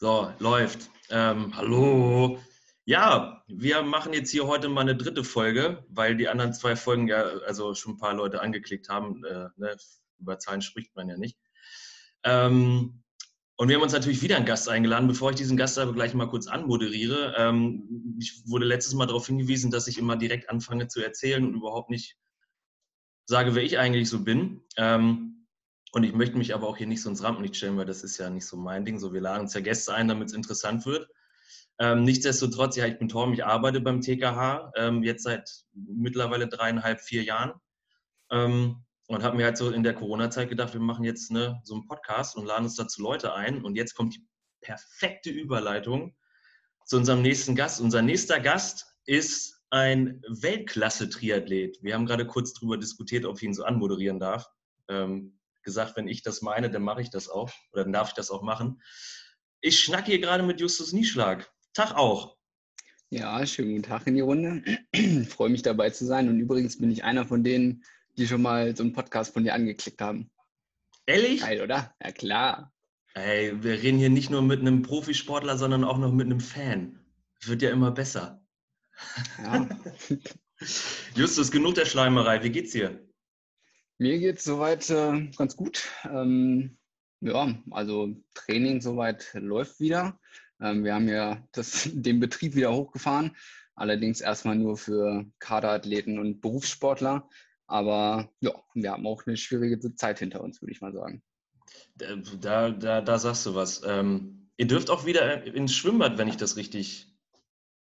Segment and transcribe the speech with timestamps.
[0.00, 0.90] So, läuft.
[1.10, 2.38] Ähm, hallo.
[2.84, 7.08] Ja, wir machen jetzt hier heute mal eine dritte Folge, weil die anderen zwei Folgen
[7.08, 9.24] ja also schon ein paar Leute angeklickt haben.
[9.24, 9.76] Äh, ne?
[10.20, 11.36] Über Zahlen spricht man ja nicht.
[12.22, 13.02] Ähm,
[13.56, 15.08] und wir haben uns natürlich wieder einen Gast eingeladen.
[15.08, 19.26] Bevor ich diesen Gast aber gleich mal kurz anmoderiere, ähm, ich wurde letztes Mal darauf
[19.26, 22.16] hingewiesen, dass ich immer direkt anfange zu erzählen und überhaupt nicht
[23.26, 24.62] sage, wer ich eigentlich so bin.
[24.76, 25.37] Ähm,
[25.98, 28.18] und ich möchte mich aber auch hier nicht so ins Rampenlicht stellen, weil das ist
[28.18, 29.00] ja nicht so mein Ding.
[29.00, 31.08] So, wir laden uns ja Gäste ein, damit es interessant wird.
[31.80, 37.00] Ähm, nichtsdestotrotz, ja, ich bin Torm, ich arbeite beim TKH ähm, jetzt seit mittlerweile dreieinhalb,
[37.00, 37.52] vier Jahren.
[38.30, 41.74] Ähm, und habe mir halt so in der Corona-Zeit gedacht, wir machen jetzt ne, so
[41.74, 43.64] einen Podcast und laden uns dazu Leute ein.
[43.64, 44.24] Und jetzt kommt die
[44.60, 46.14] perfekte Überleitung
[46.84, 47.80] zu unserem nächsten Gast.
[47.80, 51.78] Unser nächster Gast ist ein Weltklasse-Triathlet.
[51.82, 54.46] Wir haben gerade kurz darüber diskutiert, ob ich ihn so anmoderieren darf.
[54.88, 58.14] Ähm, gesagt, wenn ich das meine, dann mache ich das auch oder dann darf ich
[58.14, 58.82] das auch machen.
[59.60, 61.50] Ich schnacke hier gerade mit Justus Nieschlag.
[61.74, 62.36] Tag auch.
[63.10, 64.62] Ja, schönen guten Tag in die Runde.
[64.92, 67.82] Ich freue mich dabei zu sein und übrigens bin ich einer von denen,
[68.18, 70.30] die schon mal so einen Podcast von dir angeklickt haben.
[71.06, 71.40] Ehrlich?
[71.40, 71.94] Geil, oder?
[72.02, 72.72] Ja, klar.
[73.14, 77.00] Ey, wir reden hier nicht nur mit einem Profisportler, sondern auch noch mit einem Fan.
[77.44, 78.44] Wird ja immer besser.
[79.42, 79.68] Ja.
[81.14, 82.42] Justus, genug der Schleimerei.
[82.42, 83.07] Wie geht's dir?
[83.98, 85.88] Mir geht es soweit äh, ganz gut.
[86.04, 86.78] Ähm,
[87.20, 90.20] ja, also Training soweit läuft wieder.
[90.60, 93.36] Ähm, wir haben ja das, den Betrieb wieder hochgefahren,
[93.74, 97.28] allerdings erstmal nur für Kaderathleten und Berufssportler.
[97.66, 101.22] Aber ja, wir haben auch eine schwierige Zeit hinter uns, würde ich mal sagen.
[101.96, 103.82] Da, da, da sagst du was.
[103.84, 107.12] Ähm, ihr dürft auch wieder ins Schwimmbad, wenn ich das richtig,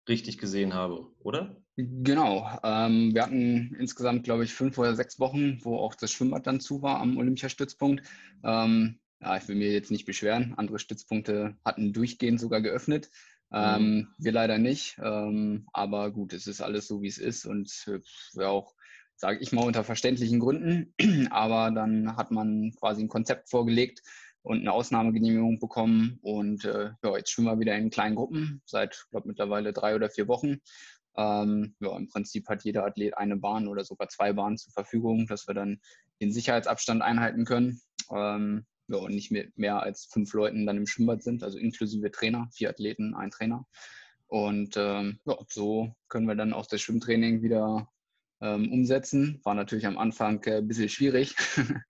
[0.07, 1.62] richtig gesehen habe, oder?
[1.75, 2.47] Genau.
[2.63, 6.59] Ähm, wir hatten insgesamt, glaube ich, fünf oder sechs Wochen, wo auch das Schwimmbad dann
[6.59, 8.03] zu war am Olympiastützpunkt.
[8.43, 10.53] Ähm, ja, ich will mir jetzt nicht beschweren.
[10.55, 13.09] Andere Stützpunkte hatten durchgehend sogar geöffnet.
[13.51, 14.07] Ähm, mhm.
[14.17, 14.99] Wir leider nicht.
[15.01, 17.71] Ähm, aber gut, es ist alles so, wie es ist und
[18.37, 18.75] äh, auch,
[19.15, 20.93] sage ich mal, unter verständlichen Gründen.
[21.31, 24.01] aber dann hat man quasi ein Konzept vorgelegt
[24.43, 26.19] und eine Ausnahmegenehmigung bekommen.
[26.21, 30.09] Und äh, ja, jetzt schwimmen wir wieder in kleinen Gruppen seit, glaube mittlerweile drei oder
[30.09, 30.57] vier Wochen.
[31.15, 35.27] Ähm, ja, Im Prinzip hat jeder Athlet eine Bahn oder sogar zwei Bahnen zur Verfügung,
[35.27, 35.79] dass wir dann
[36.21, 37.81] den Sicherheitsabstand einhalten können.
[38.11, 42.11] Ähm, ja, und nicht mehr, mehr als fünf Leuten dann im Schwimmbad sind, also inklusive
[42.11, 43.65] Trainer, vier Athleten, ein Trainer.
[44.27, 47.87] Und ähm, ja, so können wir dann auch das Schwimmtraining wieder
[48.41, 49.39] ähm, umsetzen.
[49.43, 51.35] War natürlich am Anfang äh, ein bisschen schwierig.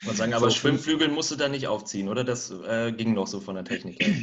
[0.05, 2.23] Man sagen, aber so Schwimmflügel musst du da nicht aufziehen, oder?
[2.23, 4.13] Das äh, ging noch so von der Technik her.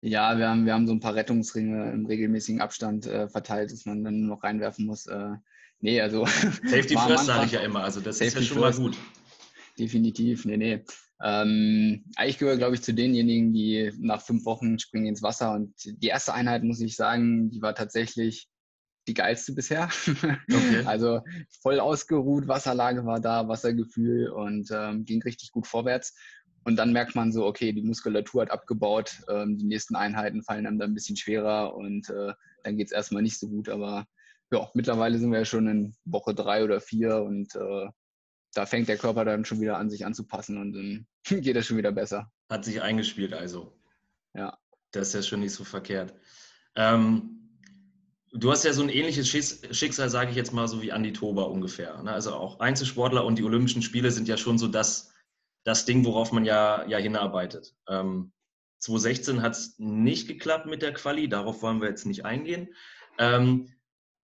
[0.00, 3.84] Ja, wir haben, wir haben so ein paar Rettungsringe im regelmäßigen Abstand äh, verteilt, dass
[3.84, 5.06] man dann nur noch reinwerfen muss.
[5.06, 5.30] Äh,
[5.80, 6.24] nee, also.
[6.64, 8.78] Safety first sage ich ja immer, also das Safety ist ja schon first.
[8.78, 8.96] mal gut.
[9.78, 10.84] Definitiv, nee, nee.
[11.20, 15.52] Ähm, ich gehöre, glaube ich, zu denjenigen, die nach fünf Wochen springen ins Wasser.
[15.52, 18.48] Und die erste Einheit, muss ich sagen, die war tatsächlich
[19.08, 19.88] die geilste bisher.
[20.50, 20.82] Okay.
[20.84, 21.20] Also
[21.62, 26.14] voll ausgeruht, Wasserlage war da, Wassergefühl und ähm, ging richtig gut vorwärts.
[26.68, 30.66] Und dann merkt man so, okay, die Muskulatur hat abgebaut, ähm, die nächsten Einheiten fallen
[30.66, 33.70] einem dann ein bisschen schwerer und äh, dann geht es erstmal nicht so gut.
[33.70, 34.04] Aber
[34.52, 37.88] ja, mittlerweile sind wir ja schon in Woche drei oder vier und äh,
[38.52, 41.06] da fängt der Körper dann schon wieder an, sich anzupassen und dann
[41.42, 42.30] geht es schon wieder besser.
[42.50, 43.72] Hat sich eingespielt also.
[44.34, 44.58] Ja.
[44.90, 46.12] Das ist ja schon nicht so verkehrt.
[46.76, 47.48] Ähm,
[48.32, 51.48] du hast ja so ein ähnliches Schicksal, sage ich jetzt mal, so wie Andi Tober
[51.48, 52.02] ungefähr.
[52.02, 52.12] Ne?
[52.12, 55.14] Also auch Einzelsportler und die Olympischen Spiele sind ja schon so das,
[55.64, 57.74] das Ding, worauf man ja, ja hinarbeitet.
[57.88, 58.32] Ähm,
[58.80, 62.74] 2016 hat es nicht geklappt mit der Quali, darauf wollen wir jetzt nicht eingehen.
[63.18, 63.72] Ähm,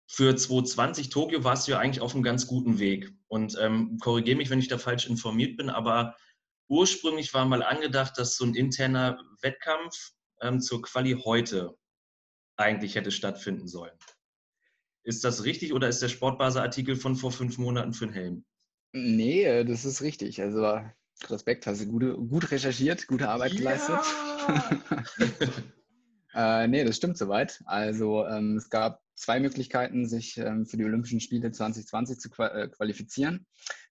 [0.08, 3.12] für 2020 Tokio warst du ja eigentlich auf einem ganz guten Weg.
[3.26, 6.16] Und ähm, korrigiere mich, wenn ich da falsch informiert bin, aber
[6.68, 11.76] ursprünglich war mal angedacht, dass so ein interner Wettkampf ähm, zur Quali heute
[12.56, 13.96] eigentlich hätte stattfinden sollen.
[15.02, 18.44] Ist das richtig oder ist der Sportbase-Artikel von vor fünf Monaten für den Helm?
[18.92, 20.40] Nee, äh, das ist richtig.
[20.40, 20.80] Also
[21.28, 23.58] Respekt, hast du gute, gut recherchiert, gute Arbeit ja.
[23.58, 24.00] geleistet.
[26.34, 27.62] äh, nee, das stimmt soweit.
[27.64, 32.68] Also ähm, es gab zwei Möglichkeiten, sich ähm, für die Olympischen Spiele 2020 zu äh,
[32.68, 33.46] qualifizieren.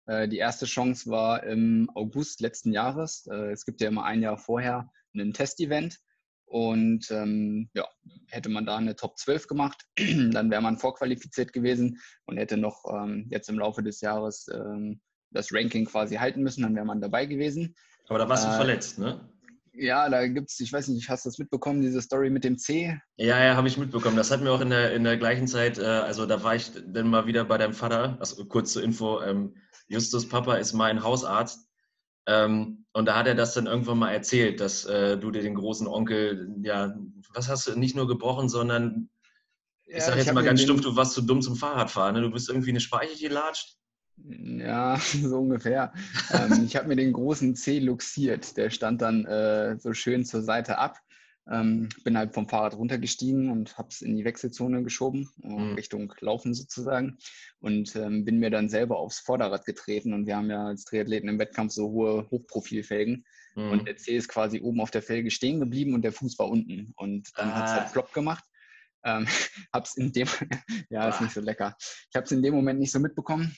[0.05, 3.27] Äh, die erste Chance war im August letzten Jahres.
[3.27, 5.99] Äh, es gibt ja immer ein Jahr vorher ein Testevent.
[6.47, 7.87] Und ähm, ja,
[8.27, 12.85] hätte man da eine Top 12 gemacht, dann wäre man vorqualifiziert gewesen und hätte noch
[12.87, 15.01] ähm, jetzt im Laufe des Jahres ähm,
[15.35, 17.75] das Ranking quasi halten müssen, dann wäre man dabei gewesen.
[18.07, 19.29] Aber da warst du äh, verletzt, ne?
[19.77, 22.57] Ja, da gibt es, ich weiß nicht, hast du das mitbekommen, diese Story mit dem
[22.57, 22.97] C?
[23.17, 24.15] Ja, ja, habe ich mitbekommen.
[24.15, 26.71] Das hat mir auch in der, in der gleichen Zeit, äh, also da war ich
[26.87, 29.55] dann mal wieder bei deinem Vater, also kurz zur Info, ähm,
[29.87, 31.69] Justus Papa ist mein Hausarzt
[32.27, 35.55] Ähm, und da hat er das dann irgendwann mal erzählt, dass äh, du dir den
[35.55, 36.95] großen Onkel, ja,
[37.33, 39.09] was hast du nicht nur gebrochen, sondern
[39.85, 42.15] ich sage jetzt mal ganz stumpf, du warst zu dumm zum Fahrradfahren.
[42.15, 42.21] Ne?
[42.21, 43.77] Du bist irgendwie eine Speiche gelatscht.
[44.17, 45.93] Ja, so ungefähr.
[46.31, 48.57] ähm, ich habe mir den großen C luxiert.
[48.57, 50.99] Der stand dann äh, so schön zur Seite ab.
[51.47, 55.73] Ähm, bin halt vom Fahrrad runtergestiegen und habe es in die Wechselzone geschoben, äh, mhm.
[55.75, 57.17] Richtung Laufen sozusagen.
[57.59, 60.13] Und ähm, bin mir dann selber aufs Vorderrad getreten.
[60.13, 63.25] Und wir haben ja als Triathleten im Wettkampf so hohe Hochprofilfelgen.
[63.55, 63.69] Mhm.
[63.69, 66.49] Und der C ist quasi oben auf der Felge stehen geblieben und der Fuß war
[66.49, 66.93] unten.
[66.95, 67.55] Und dann ah.
[67.55, 68.43] hat es halt plopp gemacht.
[69.03, 69.27] Ähm,
[69.73, 70.27] hab's in dem,
[70.89, 71.75] ja, ist nicht so lecker.
[71.79, 73.55] Ich habe es in dem Moment nicht so mitbekommen.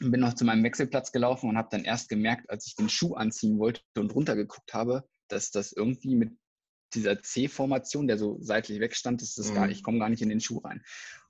[0.00, 3.14] Bin noch zu meinem Wechselplatz gelaufen und habe dann erst gemerkt, als ich den Schuh
[3.14, 6.36] anziehen wollte und runtergeguckt habe, dass das irgendwie mit
[6.94, 9.54] dieser C-Formation, der so seitlich wegstand, ist das mhm.
[9.54, 10.82] gar, ich komme gar nicht in den Schuh rein.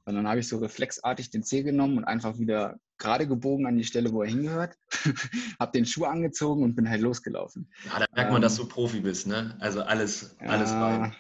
[0.07, 3.77] Und dann habe ich so reflexartig den C genommen und einfach wieder gerade gebogen an
[3.77, 4.77] die Stelle, wo er hingehört,
[5.59, 7.71] habe den Schuh angezogen und bin halt losgelaufen.
[7.87, 9.57] Ja, da merkt man, ähm, dass du Profi bist, ne?
[9.61, 11.15] Also alles, alles rein.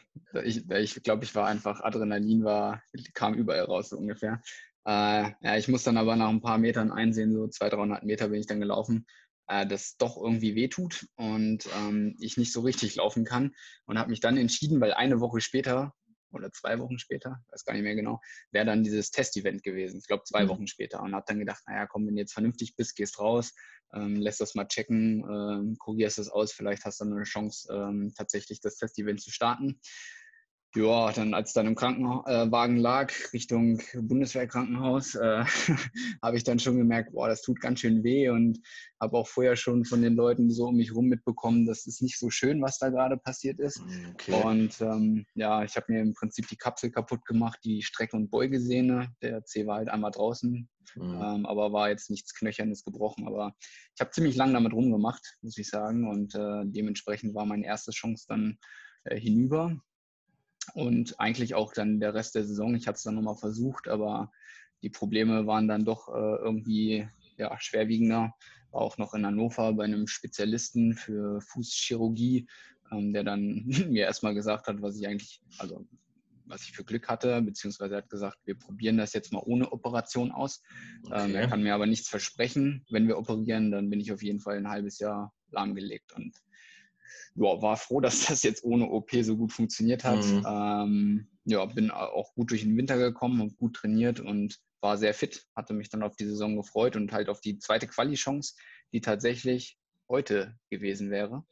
[0.44, 2.82] Ich, ich glaube, ich war einfach, Adrenalin war,
[3.14, 4.42] kam überall raus so ungefähr.
[4.86, 8.28] Äh, ja, ich muss dann aber nach ein paar Metern einsehen, so 200, 300 Meter
[8.28, 9.06] bin ich dann gelaufen,
[9.48, 13.54] äh, das doch irgendwie wehtut und ähm, ich nicht so richtig laufen kann
[13.86, 15.94] und habe mich dann entschieden, weil eine Woche später
[16.34, 18.20] oder zwei Wochen später, weiß gar nicht mehr genau,
[18.50, 19.98] wäre dann dieses Test-Event gewesen.
[19.98, 20.48] Ich glaube zwei mhm.
[20.48, 21.00] Wochen später.
[21.00, 23.54] Und habe dann gedacht, naja, komm, wenn du jetzt vernünftig bist, gehst raus,
[23.94, 27.72] ähm, lässt das mal checken, ähm, korrigierst das aus, vielleicht hast du dann eine Chance,
[27.72, 29.78] ähm, tatsächlich das Test-Event zu starten
[30.76, 35.44] ja, dann als dann im Krankenwagen lag, Richtung Bundeswehrkrankenhaus, äh,
[36.22, 38.58] habe ich dann schon gemerkt, boah, das tut ganz schön weh und
[39.00, 42.18] habe auch vorher schon von den Leuten so um mich rum mitbekommen, das ist nicht
[42.18, 43.80] so schön, was da gerade passiert ist.
[44.14, 44.42] Okay.
[44.42, 48.30] Und ähm, ja, ich habe mir im Prinzip die Kapsel kaputt gemacht, die Strecke- und
[48.30, 49.14] Beugesehne.
[49.22, 51.02] Der C war halt einmal draußen, mhm.
[51.02, 53.26] ähm, aber war jetzt nichts Knöchernes gebrochen.
[53.28, 53.54] Aber
[53.94, 56.08] ich habe ziemlich lang damit rumgemacht, muss ich sagen.
[56.08, 58.58] Und äh, dementsprechend war meine erste Chance dann
[59.04, 59.78] äh, hinüber
[60.74, 62.74] und eigentlich auch dann der Rest der Saison.
[62.74, 64.32] Ich hatte es dann nochmal versucht, aber
[64.82, 68.34] die Probleme waren dann doch äh, irgendwie ja, schwerwiegender.
[68.70, 72.46] War auch noch in Hannover bei einem Spezialisten für Fußchirurgie,
[72.90, 75.86] ähm, der dann mir erstmal gesagt hat, was ich eigentlich, also
[76.46, 80.30] was ich für Glück hatte, beziehungsweise hat gesagt, wir probieren das jetzt mal ohne Operation
[80.30, 80.62] aus.
[81.04, 81.30] Okay.
[81.30, 82.84] Ähm, er kann mir aber nichts versprechen.
[82.90, 86.12] Wenn wir operieren, dann bin ich auf jeden Fall ein halbes Jahr lahmgelegt.
[86.12, 86.34] Und
[87.34, 90.24] ja, war froh, dass das jetzt ohne OP so gut funktioniert hat.
[90.24, 90.46] Mhm.
[90.46, 95.14] Ähm, ja, bin auch gut durch den Winter gekommen und gut trainiert und war sehr
[95.14, 98.54] fit, hatte mich dann auf die Saison gefreut und halt auf die zweite Quali-Chance,
[98.92, 99.78] die tatsächlich
[100.08, 101.44] heute gewesen wäre.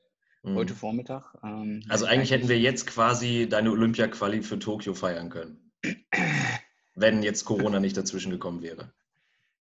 [0.42, 0.56] Mhm.
[0.56, 1.34] Heute Vormittag.
[1.44, 5.72] Ähm, also eigentlich hätten wir jetzt quasi deine Olympia-Quali für Tokio feiern können.
[6.94, 8.92] wenn jetzt Corona nicht dazwischen gekommen wäre.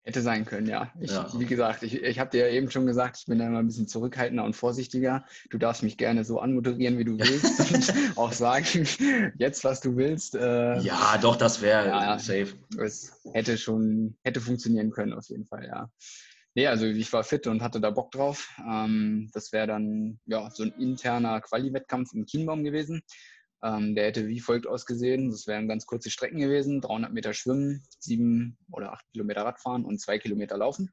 [0.07, 0.89] Hätte sein können, ja.
[1.01, 1.27] Ich, ja.
[1.37, 3.67] Wie gesagt, ich, ich habe dir ja eben schon gesagt, ich bin da immer ein
[3.67, 5.25] bisschen zurückhaltender und vorsichtiger.
[5.49, 8.87] Du darfst mich gerne so anmoderieren, wie du willst und auch sagen,
[9.37, 10.33] jetzt was du willst.
[10.35, 12.53] Äh, ja, doch, das wäre ja, safe.
[12.81, 15.91] Es hätte schon, hätte funktionieren können auf jeden Fall, ja.
[16.55, 18.49] Nee, also ich war fit und hatte da Bock drauf.
[18.65, 23.01] Ähm, das wäre dann ja so ein interner Quali-Wettkampf im Kienbaum gewesen.
[23.63, 25.31] Ähm, der hätte wie folgt ausgesehen.
[25.31, 26.81] Das wären ganz kurze Strecken gewesen.
[26.81, 30.91] 300 Meter Schwimmen, sieben oder acht Kilometer Radfahren und zwei Kilometer Laufen.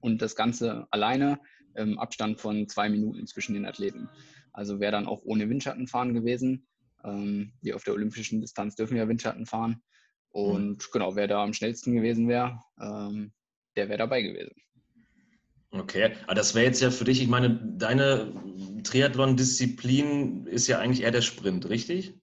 [0.00, 1.40] Und das Ganze alleine
[1.74, 4.08] im Abstand von zwei Minuten zwischen den Athleten.
[4.52, 6.66] Also wäre dann auch ohne Windschatten fahren gewesen.
[7.04, 9.82] Ähm, auf der olympischen Distanz dürfen ja Windschatten fahren.
[10.30, 10.88] Und mhm.
[10.92, 13.32] genau, wer da am schnellsten gewesen wäre, ähm,
[13.76, 14.54] der wäre dabei gewesen.
[15.72, 18.32] Okay, aber das wäre jetzt ja für dich, ich meine, deine
[18.84, 22.14] Triathlon-Disziplin ist ja eigentlich eher der Sprint, richtig?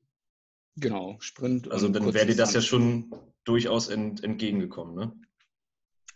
[0.75, 1.71] Genau, Sprint.
[1.71, 3.11] Also dann wäre dir das ja schon
[3.45, 5.13] durchaus ent, entgegengekommen, ne?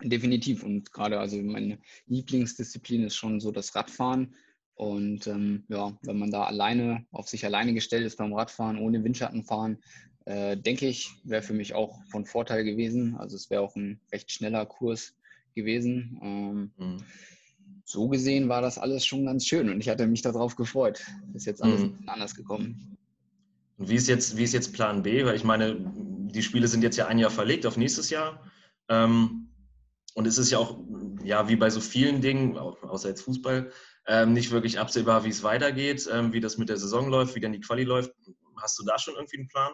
[0.02, 0.64] Definitiv.
[0.64, 4.36] Und gerade, also meine Lieblingsdisziplin ist schon so das Radfahren.
[4.76, 9.04] Und ähm, ja, wenn man da alleine, auf sich alleine gestellt ist beim Radfahren, ohne
[9.04, 9.82] Windschatten fahren,
[10.26, 13.16] äh, denke ich, wäre für mich auch von Vorteil gewesen.
[13.16, 15.16] Also es wäre auch ein recht schneller Kurs
[15.54, 16.20] gewesen.
[16.22, 16.98] Ähm, mhm.
[17.86, 21.04] So gesehen war das alles schon ganz schön und ich hatte mich darauf gefreut.
[21.34, 22.00] Ist jetzt alles mhm.
[22.08, 22.98] anders gekommen.
[23.78, 25.26] Und wie ist, jetzt, wie ist jetzt Plan B?
[25.26, 25.76] Weil ich meine,
[26.34, 28.40] die Spiele sind jetzt ja ein Jahr verlegt auf nächstes Jahr.
[28.90, 29.50] Ähm,
[30.16, 30.80] und es ist ja auch,
[31.24, 33.72] ja, wie bei so vielen Dingen, außer jetzt Fußball,
[34.06, 37.40] ähm, nicht wirklich absehbar, wie es weitergeht, ähm, wie das mit der Saison läuft, wie
[37.40, 38.12] dann die Quali läuft.
[38.62, 39.72] Hast du da schon irgendwie einen Plan?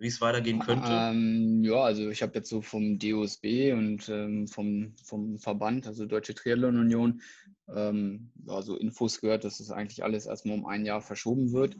[0.00, 0.88] Wie es weitergehen könnte?
[0.90, 6.06] Ähm, ja, also ich habe jetzt so vom DOSB und ähm, vom, vom Verband, also
[6.06, 7.20] Deutsche Triathlon Union,
[7.68, 11.76] ähm, ja, so Infos gehört, dass das eigentlich alles erstmal um ein Jahr verschoben wird.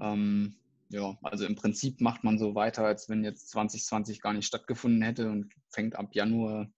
[0.00, 0.56] Ähm,
[0.88, 5.02] ja, also im Prinzip macht man so weiter, als wenn jetzt 2020 gar nicht stattgefunden
[5.02, 6.72] hätte und fängt ab Januar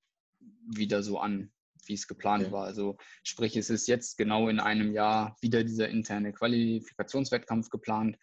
[0.66, 1.52] wieder so an,
[1.86, 2.52] wie es geplant okay.
[2.52, 2.64] war.
[2.64, 8.18] Also sprich, es ist jetzt genau in einem Jahr wieder dieser interne Qualifikationswettkampf geplant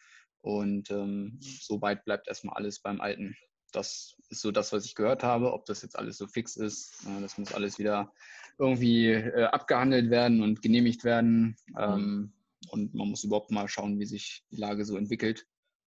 [0.47, 3.35] und ähm, soweit bleibt erstmal alles beim Alten.
[3.73, 5.51] Das ist so das, was ich gehört habe.
[5.51, 8.13] Ob das jetzt alles so fix ist, äh, das muss alles wieder
[8.57, 11.57] irgendwie äh, abgehandelt werden und genehmigt werden.
[11.77, 12.31] Ähm,
[12.69, 15.45] und man muss überhaupt mal schauen, wie sich die Lage so entwickelt.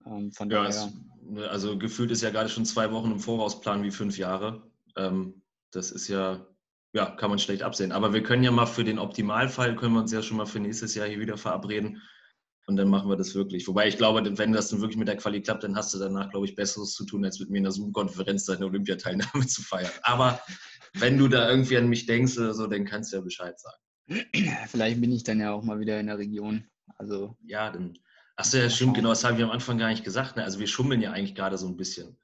[0.07, 0.93] Ähm, von ja, daher.
[1.35, 4.63] Es, also gefühlt ist ja gerade schon zwei Wochen im Voraus planen wie fünf Jahre.
[4.97, 6.47] Ähm, das ist ja,
[6.95, 7.93] ja, kann man schlecht absehen.
[7.93, 10.59] Aber wir können ja mal für den Optimalfall, können wir uns ja schon mal für
[10.59, 12.01] nächstes Jahr hier wieder verabreden.
[12.69, 13.67] Und dann machen wir das wirklich.
[13.67, 16.29] Wobei ich glaube, wenn das dann wirklich mit der Quali klappt, dann hast du danach,
[16.29, 19.91] glaube ich, Besseres zu tun, als mit mir in der Zoom-Konferenz deine Olympiateilnahme zu feiern.
[20.03, 20.39] Aber
[20.93, 24.23] wenn du da irgendwie an mich denkst oder so, dann kannst du ja Bescheid sagen.
[24.69, 26.67] Vielleicht bin ich dann ja auch mal wieder in der Region.
[26.99, 27.39] Also.
[27.47, 27.95] Ja, dann.
[28.37, 30.37] Achso, ja, stimmt, genau, das haben wir am Anfang gar nicht gesagt.
[30.37, 30.45] Ne?
[30.45, 32.19] Also wir schummeln ja eigentlich gerade so ein bisschen.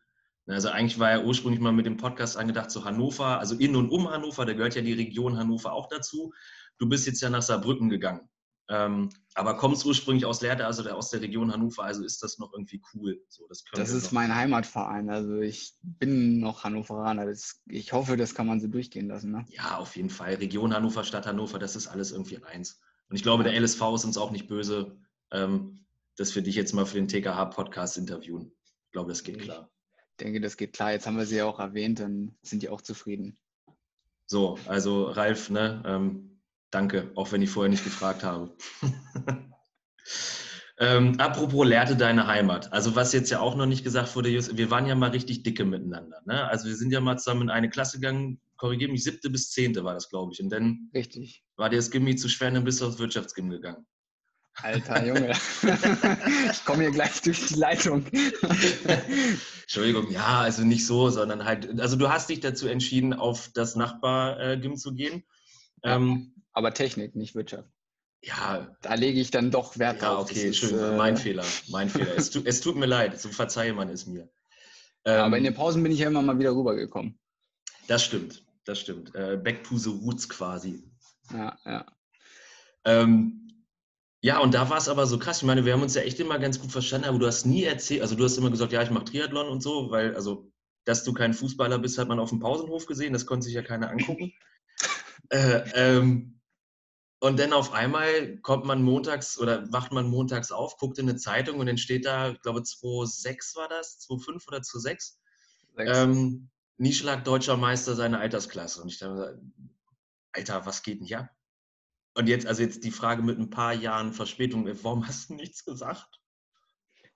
[0.44, 0.56] Ne?
[0.56, 3.88] Also eigentlich war ja ursprünglich mal mit dem Podcast angedacht zu Hannover, also in und
[3.88, 6.34] um Hannover, da gehört ja die Region Hannover auch dazu.
[6.76, 8.28] Du bist jetzt ja nach Saarbrücken gegangen.
[8.68, 12.52] Ähm, aber kommst ursprünglich aus Lehrte, also aus der Region Hannover, also ist das noch
[12.54, 13.22] irgendwie cool.
[13.28, 17.26] So, das, das ist mein Heimatverein, also ich bin noch Hannoveraner.
[17.26, 19.32] Das, ich hoffe, das kann man so durchgehen lassen.
[19.32, 19.44] Ne?
[19.48, 20.34] Ja, auf jeden Fall.
[20.34, 22.80] Region Hannover, Stadt Hannover, das ist alles irgendwie eins.
[23.10, 24.96] Und ich glaube, der LSV ist uns auch nicht böse,
[25.30, 25.84] ähm,
[26.16, 28.52] dass wir dich jetzt mal für den TKH-Podcast interviewen.
[28.86, 29.70] Ich glaube, das geht klar.
[30.12, 30.92] Ich denke, das geht klar.
[30.92, 33.36] Jetzt haben wir sie ja auch erwähnt, dann sind die auch zufrieden.
[34.26, 36.33] So, also Ralf, ne, ähm,
[36.74, 38.56] Danke, auch wenn ich vorher nicht gefragt habe.
[40.80, 42.72] ähm, apropos Lehrte deine Heimat.
[42.72, 45.64] Also was jetzt ja auch noch nicht gesagt wurde, wir waren ja mal richtig dicke
[45.64, 46.20] miteinander.
[46.24, 46.48] Ne?
[46.48, 49.84] Also wir sind ja mal zusammen in eine Klasse gegangen, korrigiere mich, siebte bis zehnte
[49.84, 50.42] war das, glaube ich.
[50.42, 51.44] Und dann richtig.
[51.54, 53.86] war dir das Gimmi zu schwer, dann bist du aufs Wirtschaftsgym gegangen.
[54.54, 55.30] Alter Junge,
[56.50, 58.04] ich komme hier gleich durch die Leitung.
[59.62, 63.76] Entschuldigung, ja, also nicht so, sondern halt, also du hast dich dazu entschieden, auf das
[63.76, 65.22] Nachbar-Gym äh, zu gehen.
[65.84, 65.96] Ja.
[65.96, 67.68] Ähm, aber Technik, nicht Wirtschaft.
[68.22, 68.74] Ja.
[68.80, 70.32] Da lege ich dann doch Wert ja, drauf.
[70.32, 70.78] Ja, okay, schön.
[70.78, 72.16] Äh, mein Fehler, mein Fehler.
[72.16, 74.28] Es, tu, es, tut mir leid, so verzeihe man es mir.
[75.04, 77.18] Ähm, aber in den Pausen bin ich ja immer mal wieder rübergekommen.
[77.86, 79.14] Das stimmt, das stimmt.
[79.14, 80.82] Äh, back to the roots quasi.
[81.30, 81.86] Ja, ja.
[82.86, 83.44] Ähm,
[84.22, 85.38] ja, und da war es aber so krass.
[85.38, 87.64] Ich meine, wir haben uns ja echt immer ganz gut verstanden, aber du hast nie
[87.64, 90.50] erzählt, also du hast immer gesagt, ja, ich mache Triathlon und so, weil, also,
[90.86, 93.62] dass du kein Fußballer bist, hat man auf dem Pausenhof gesehen, das konnte sich ja
[93.62, 94.32] keiner angucken.
[95.28, 96.33] äh, ähm,
[97.20, 101.18] und dann auf einmal kommt man montags oder wacht man montags auf, guckt in eine
[101.18, 105.14] Zeitung und dann steht da, ich glaube 2,6 war das, 2,5 oder 2,6.
[105.78, 108.82] Ähm, Nieschlag deutscher Meister seiner Altersklasse.
[108.82, 109.40] Und ich dachte,
[110.32, 111.30] Alter, was geht denn hier?
[112.14, 115.64] Und jetzt, also jetzt die Frage mit ein paar Jahren Verspätung, warum hast du nichts
[115.64, 116.20] gesagt?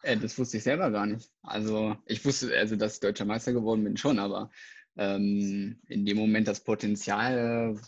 [0.02, 1.30] Äh, das wusste ich selber gar nicht.
[1.42, 4.50] Also ich wusste, also dass ich deutscher Meister geworden bin schon, aber
[4.96, 7.80] ähm, in dem Moment das Potenzial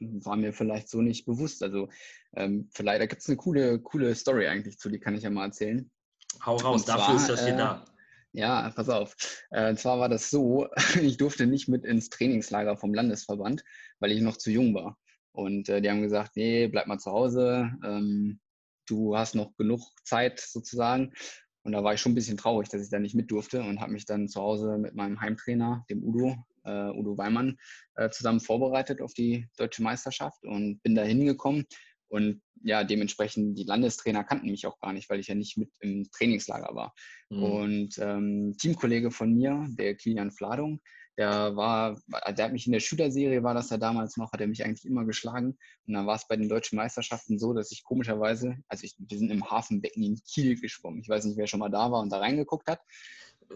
[0.00, 1.62] war mir vielleicht so nicht bewusst.
[1.62, 1.88] Also
[2.34, 5.30] ähm, vielleicht, da gibt es eine coole, coole Story eigentlich zu, die kann ich ja
[5.30, 5.90] mal erzählen.
[6.44, 7.84] Hau raus, zwar, dafür ist das hier äh, da.
[8.32, 9.16] Ja, pass auf.
[9.50, 10.68] Äh, und zwar war das so,
[11.00, 13.64] ich durfte nicht mit ins Trainingslager vom Landesverband,
[13.98, 14.98] weil ich noch zu jung war.
[15.32, 17.70] Und äh, die haben gesagt, nee, bleib mal zu Hause.
[17.84, 18.40] Ähm,
[18.86, 21.12] du hast noch genug Zeit sozusagen.
[21.62, 23.80] Und da war ich schon ein bisschen traurig, dass ich da nicht mit durfte und
[23.80, 27.56] habe mich dann zu Hause mit meinem Heimtrainer, dem Udo, äh, Udo Weimann,
[27.94, 31.64] äh, zusammen vorbereitet auf die deutsche Meisterschaft und bin da hingekommen.
[32.08, 35.70] Und ja, dementsprechend, die Landestrainer kannten mich auch gar nicht, weil ich ja nicht mit
[35.80, 36.94] im Trainingslager war.
[37.30, 37.42] Mhm.
[37.42, 40.80] Und ähm, Teamkollege von mir, der Kilian Fladung,
[41.18, 41.98] der war,
[42.36, 44.84] der hat mich in der Schülerserie, war das ja damals noch, hat er mich eigentlich
[44.84, 45.56] immer geschlagen.
[45.86, 49.18] Und dann war es bei den deutschen Meisterschaften so, dass ich komischerweise, also ich, wir
[49.18, 51.00] sind im Hafenbecken in Kiel geschwommen.
[51.00, 52.80] Ich weiß nicht, wer schon mal da war und da reingeguckt hat.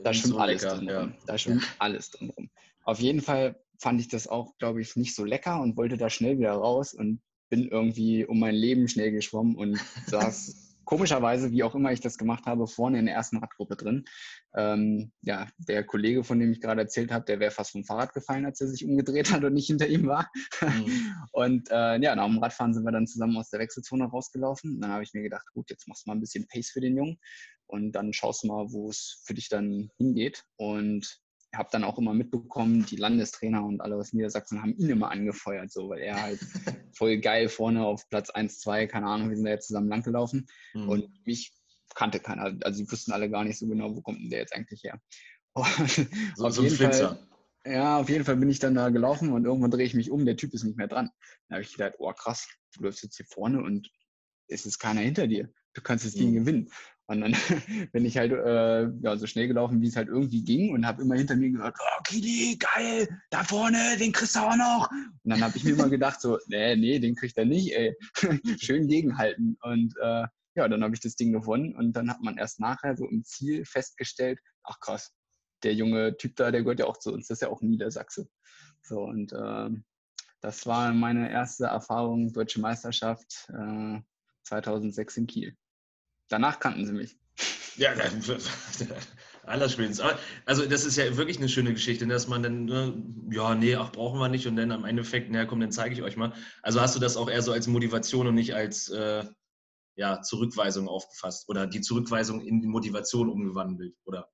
[0.02, 1.12] Da schwimmt so alles drin ja.
[1.26, 1.68] Da schwimmt ja.
[1.78, 2.50] alles drin rum.
[2.82, 6.10] Auf jeden Fall fand ich das auch, glaube ich, nicht so lecker und wollte da
[6.10, 11.62] schnell wieder raus und bin irgendwie um mein Leben schnell geschwommen und saß komischerweise, wie
[11.62, 14.04] auch immer ich das gemacht habe, vorne in der ersten Radgruppe drin.
[14.56, 18.12] Ähm, ja, der Kollege, von dem ich gerade erzählt habe, der wäre fast vom Fahrrad
[18.12, 20.28] gefallen, als er sich umgedreht hat und nicht hinter ihm war.
[20.60, 21.14] Mhm.
[21.32, 24.80] und äh, ja, nach dem Radfahren sind wir dann zusammen aus der Wechselzone rausgelaufen.
[24.80, 26.96] Dann habe ich mir gedacht, gut, jetzt machst du mal ein bisschen Pace für den
[26.96, 27.20] Jungen
[27.66, 30.42] und dann schaust du mal, wo es für dich dann hingeht.
[30.56, 31.20] Und
[31.54, 35.72] habe dann auch immer mitbekommen, die Landestrainer und alle aus Niedersachsen haben ihn immer angefeuert,
[35.72, 36.40] so, weil er halt
[36.94, 40.46] voll geil vorne auf Platz 1, 2, keine Ahnung, wir sind da jetzt zusammen langgelaufen
[40.74, 40.88] mhm.
[40.88, 41.52] und mich
[41.94, 44.54] kannte keiner, also sie wussten alle gar nicht so genau, wo kommt denn der jetzt
[44.54, 45.00] eigentlich her.
[46.36, 47.18] so, auf so jeden Fall,
[47.66, 50.24] ja, auf jeden Fall bin ich dann da gelaufen und irgendwann drehe ich mich um,
[50.24, 51.10] der Typ ist nicht mehr dran.
[51.48, 53.90] Da habe ich gedacht, oh krass, du läufst jetzt hier vorne und
[54.46, 55.52] es ist keiner hinter dir.
[55.74, 56.34] Du kannst das Ding mhm.
[56.34, 56.72] gewinnen.
[57.10, 57.32] Und dann
[57.92, 61.02] bin ich halt äh, ja, so schnell gelaufen, wie es halt irgendwie ging und habe
[61.02, 64.88] immer hinter mir gesagt, oh, Kili, geil, da vorne, den kriegst du auch noch.
[64.92, 67.96] Und dann habe ich mir immer gedacht, so, nee, nee, den kriegt er nicht, ey.
[68.60, 69.56] Schön gegenhalten.
[69.62, 70.24] Und äh,
[70.54, 73.24] ja, dann habe ich das Ding gewonnen und dann hat man erst nachher so im
[73.24, 75.12] Ziel festgestellt, ach krass,
[75.64, 78.28] der junge Typ da, der gehört ja auch zu uns, das ist ja auch Niedersachse.
[78.82, 79.70] So, und äh,
[80.42, 83.98] das war meine erste Erfahrung, Deutsche Meisterschaft äh,
[84.44, 85.56] 2006 in Kiel.
[86.30, 87.18] Danach kannten sie mich.
[87.76, 87.90] Ja,
[89.44, 90.02] allerspätestens.
[90.46, 93.92] Also das ist ja wirklich eine schöne Geschichte, dass man dann, ne, ja, nee, ach,
[93.92, 96.32] brauchen wir nicht und dann am Endeffekt, naja, komm, dann zeige ich euch mal.
[96.62, 99.24] Also hast du das auch eher so als Motivation und nicht als äh,
[99.96, 104.28] ja, Zurückweisung aufgefasst oder die Zurückweisung in die Motivation umgewandelt, oder?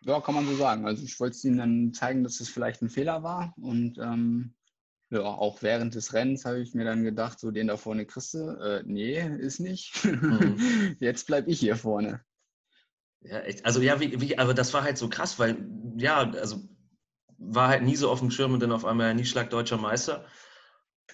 [0.00, 0.86] Ja, kann man so sagen.
[0.86, 4.54] Also ich wollte ihnen dann zeigen, dass es vielleicht ein Fehler war und ähm,
[5.14, 8.34] ja, auch während des Rennens habe ich mir dann gedacht, so den da vorne kriegst
[8.34, 8.38] du.
[8.38, 10.04] Äh, nee, ist nicht.
[10.04, 10.96] Mhm.
[11.00, 12.24] Jetzt bleibe ich hier vorne.
[13.22, 13.64] Ja, echt.
[13.64, 15.66] Also ja, wie, wie, aber das war halt so krass, weil
[15.96, 16.68] ja, also
[17.38, 20.26] war halt nie so auf dem Schirm und dann auf einmal nie Schlag deutscher Meister.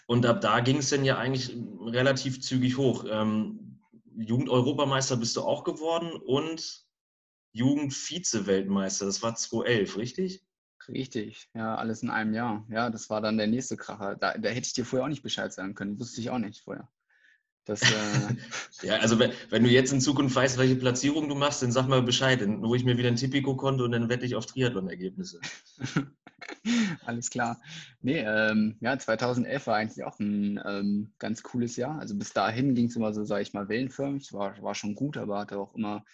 [0.06, 3.04] Und ab da ging es dann ja eigentlich relativ zügig hoch.
[3.08, 3.80] Ähm,
[4.16, 6.84] Jugend-Europameister bist du auch geworden und
[7.52, 9.06] Jugend-Vize-Weltmeister.
[9.06, 10.44] Das war 2011, richtig?
[10.90, 12.66] Richtig, ja, alles in einem Jahr.
[12.68, 14.16] Ja, das war dann der nächste Kracher.
[14.16, 16.00] Da, da hätte ich dir vorher auch nicht Bescheid sagen können.
[16.00, 16.88] Wusste ich auch nicht vorher.
[17.64, 18.36] Das, äh
[18.82, 21.86] ja, also wenn, wenn, du jetzt in Zukunft weißt, welche Platzierung du machst, dann sag
[21.86, 22.40] mal Bescheid.
[22.40, 25.40] Dann hole ich mir wieder ein Tipico-Konto und dann wette ich auf Triathlon-Ergebnisse.
[27.06, 27.60] Alles klar.
[28.00, 32.00] Nee, ähm, ja, 2011 war eigentlich auch ein ähm, ganz cooles Jahr.
[32.00, 34.32] Also bis dahin ging es immer so, sage ich mal, wellenförmig.
[34.32, 36.04] War, war schon gut, aber hatte auch immer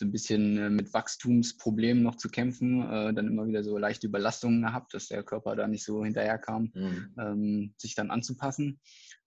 [0.00, 2.80] so ein bisschen äh, mit Wachstumsproblemen noch zu kämpfen.
[2.82, 6.72] Äh, dann immer wieder so leichte Überlastungen gehabt, dass der Körper da nicht so hinterherkam,
[6.74, 7.14] mhm.
[7.18, 8.80] ähm, sich dann anzupassen.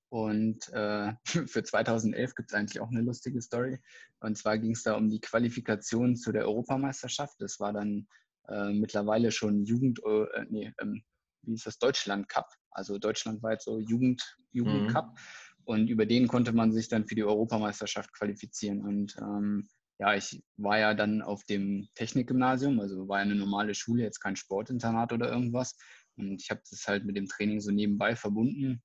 [0.09, 1.13] Und äh,
[1.47, 3.79] für 2011 gibt es eigentlich auch eine lustige Story.
[4.19, 7.35] Und zwar ging es da um die Qualifikation zu der Europameisterschaft.
[7.39, 8.07] Das war dann
[8.49, 11.03] äh, mittlerweile schon Jugend, äh, nee, ähm,
[11.43, 14.87] wie ist das, Deutschland Cup, also deutschlandweit so Jugend, Jugend mhm.
[14.87, 15.19] Cup.
[15.65, 18.81] Und über den konnte man sich dann für die Europameisterschaft qualifizieren.
[18.81, 19.69] Und ähm,
[20.00, 24.19] ja, ich war ja dann auf dem Technikgymnasium, also war ja eine normale Schule, jetzt
[24.19, 25.77] kein Sportinternat oder irgendwas.
[26.15, 28.82] Und ich habe das halt mit dem Training so nebenbei verbunden,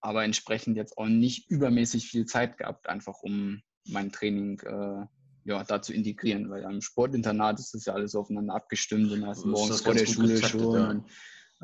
[0.00, 5.06] aber entsprechend jetzt auch nicht übermäßig viel Zeit gehabt, einfach um mein Training äh,
[5.44, 9.44] ja, da zu integrieren, weil am Sportinternat ist das ja alles aufeinander abgestimmt und hast
[9.44, 10.74] morgens vor der Schule schon.
[10.74, 10.90] Ja.
[10.90, 11.04] Und,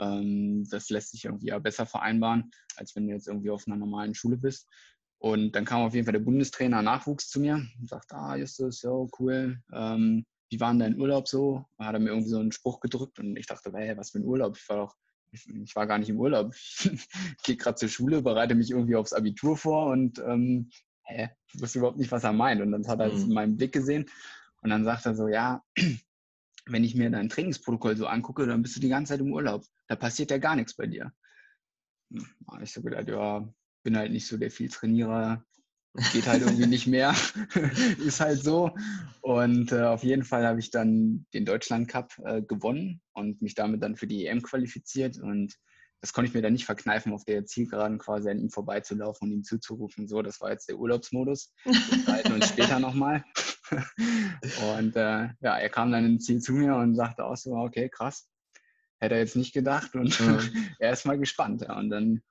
[0.01, 3.77] ähm, das lässt sich irgendwie ja besser vereinbaren, als wenn du jetzt irgendwie auf einer
[3.77, 4.69] normalen Schule bist.
[5.19, 8.83] Und dann kam auf jeden Fall der Bundestrainer Nachwuchs zu mir und sagte, ah, Justus,
[8.83, 9.61] ja, cool.
[9.73, 11.65] Ähm, wie war denn dein Urlaub so?
[11.77, 14.21] Da hat er mir irgendwie so einen Spruch gedrückt und ich dachte, hey, was für
[14.21, 14.57] ein Urlaub?
[14.57, 14.97] Ich war doch,
[15.33, 16.55] ich, ich war gar nicht im Urlaub.
[17.39, 20.71] Ich gehe gerade zur Schule, bereite mich irgendwie aufs Abitur vor und ähm,
[21.05, 22.61] hä, ich wusste überhaupt nicht, was er meint.
[22.61, 23.23] Und dann hat er mhm.
[23.23, 24.07] in meinem Blick gesehen
[24.63, 25.63] und dann sagt er so, ja,
[26.67, 29.65] wenn ich mir dein Trainingsprotokoll so angucke, dann bist du die ganze Zeit im Urlaub.
[29.87, 31.13] Da passiert ja gar nichts bei dir.
[32.63, 33.47] Ich so gedacht, ja,
[33.83, 35.45] bin halt nicht so der Vieltrainierer,
[36.13, 37.15] geht halt irgendwie nicht mehr,
[38.07, 38.75] ist halt so.
[39.21, 43.55] Und äh, auf jeden Fall habe ich dann den Deutschland Cup äh, gewonnen und mich
[43.55, 45.57] damit dann für die EM qualifiziert und
[46.01, 49.35] das konnte ich mir dann nicht verkneifen, auf der Zielgeraden quasi an ihm vorbeizulaufen und
[49.35, 50.07] ihm zuzurufen.
[50.07, 51.53] So, das war jetzt der Urlaubsmodus.
[51.65, 53.25] Wir halten uns später nochmal.
[54.77, 57.91] Und äh, ja, er kam dann ins Ziel zu mir und sagte auch so, okay,
[57.91, 58.31] krass.
[58.99, 60.39] Hätte er jetzt nicht gedacht und mhm.
[60.79, 61.63] er ist mal gespannt.
[61.63, 61.79] Ja.
[61.79, 62.23] Und dann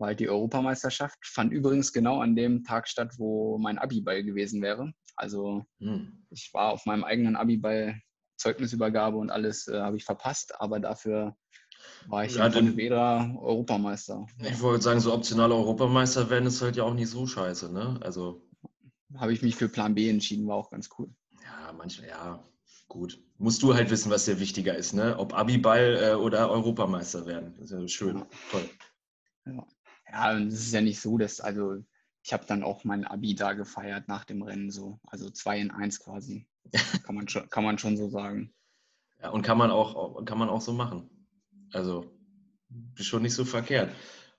[0.00, 4.62] war halt die Europameisterschaft, fand übrigens genau an dem Tag statt, wo mein Abiball gewesen
[4.62, 4.92] wäre.
[5.14, 6.24] Also mhm.
[6.30, 8.00] ich war auf meinem eigenen Abiball
[8.38, 11.36] Zeugnisübergabe und alles äh, habe ich verpasst, aber dafür
[12.08, 14.26] war ich ja, in Vedra Europameister.
[14.38, 17.98] Ich wollte sagen, so optionale Europameister werden ist halt ja auch nicht so scheiße, ne?
[18.02, 18.42] Also.
[19.16, 21.10] Habe ich mich für Plan B entschieden, war auch ganz cool.
[21.42, 22.44] Ja, manchmal, ja,
[22.88, 23.20] gut.
[23.38, 25.18] Musst du halt wissen, was dir wichtiger ist, ne?
[25.18, 27.54] Ob Abiball äh, oder Europameister werden.
[27.58, 28.26] Das ist ja schön, ja.
[28.50, 28.70] toll.
[29.46, 29.66] Ja.
[30.10, 31.82] Ja, und es ist ja nicht so, dass, also
[32.22, 34.98] ich habe dann auch mein Abi da gefeiert nach dem Rennen so.
[35.06, 36.46] Also zwei in eins quasi.
[37.04, 38.52] kann, man schon, kann man schon so sagen.
[39.22, 41.10] Ja, und kann man auch, kann man auch so machen.
[41.72, 42.10] Also
[42.96, 43.94] schon nicht so verkehrt.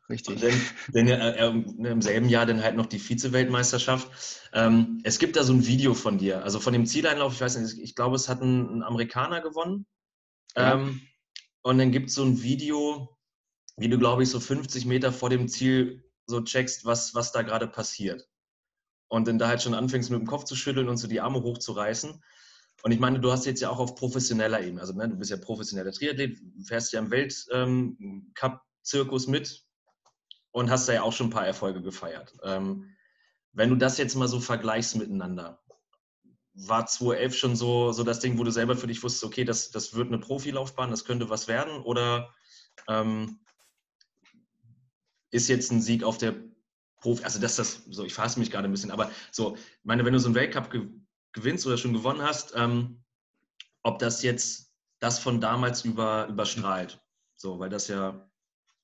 [0.09, 0.41] Richtig.
[0.41, 0.53] Denn,
[0.89, 4.11] denn äh, äh, im selben Jahr dann halt noch die Vize-Weltmeisterschaft.
[4.53, 7.57] Ähm, es gibt da so ein Video von dir, also von dem Zieleinlauf, ich weiß
[7.57, 9.85] nicht, ich glaube, es hat ein, ein Amerikaner gewonnen.
[10.55, 10.73] Ja.
[10.73, 11.01] Ähm,
[11.61, 13.15] und dann gibt es so ein Video,
[13.77, 17.41] wie du, glaube ich, so 50 Meter vor dem Ziel so checkst, was, was da
[17.41, 18.27] gerade passiert.
[19.07, 21.41] Und dann da halt schon anfängst, mit dem Kopf zu schütteln und so die Arme
[21.41, 22.23] hochzureißen.
[22.83, 25.29] Und ich meine, du hast jetzt ja auch auf professioneller Ebene, also ne, du bist
[25.29, 29.65] ja professioneller Triathlet, fährst ja im Weltcup-Zirkus ähm, mit
[30.51, 32.33] und hast da ja auch schon ein paar Erfolge gefeiert.
[32.43, 32.95] Ähm,
[33.53, 35.61] wenn du das jetzt mal so vergleichst miteinander,
[36.53, 39.71] war 2011 schon so, so das Ding, wo du selber für dich wusstest, okay, das,
[39.71, 41.81] das wird eine Profilaufbahn, das könnte was werden?
[41.81, 42.33] Oder
[42.87, 43.39] ähm,
[45.31, 46.35] ist jetzt ein Sieg auf der
[46.97, 50.13] Profi, also das, das, so, ich fasse mich gerade ein bisschen, aber so, meine, wenn
[50.13, 50.69] du so einen Weltcup
[51.33, 53.03] gewinnst oder schon gewonnen hast, ähm,
[53.83, 57.01] ob das jetzt das von damals über, überstrahlt.
[57.35, 58.29] So, weil das ja.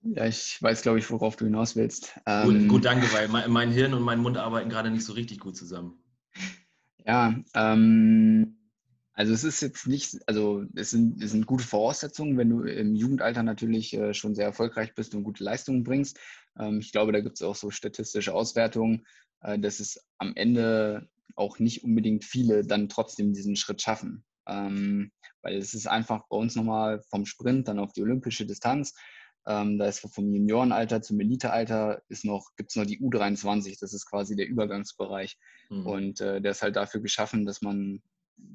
[0.01, 2.13] Ja, ich weiß, glaube ich, worauf du hinaus willst.
[2.15, 5.13] Gut, ähm, gut danke, weil mein, mein, Hirn und mein Mund arbeiten gerade nicht so
[5.13, 6.01] richtig gut zusammen.
[7.05, 8.56] Ja, ähm,
[9.17, 12.93] also es ist jetzt nicht, also es sind, es sind gute Voraussetzungen, wenn du im
[12.93, 16.19] Jugendalter natürlich äh, schon sehr erfolgreich bist und gute Leistungen bringst.
[16.59, 19.07] Ähm, ich glaube, da gibt es auch so statistische Auswertungen,
[19.41, 24.23] äh, dass es am Ende auch nicht unbedingt viele dann trotzdem diesen Schritt schaffen.
[24.47, 28.93] Ähm, weil es ist einfach bei uns nochmal vom Sprint dann auf die olympische Distanz.
[29.47, 33.93] Ähm, da ist vom Juniorenalter zum Elitealter ist noch, gibt es noch die U23, das
[33.93, 35.39] ist quasi der Übergangsbereich.
[35.71, 35.87] Mhm.
[35.87, 38.03] Und äh, der ist halt dafür geschaffen, dass man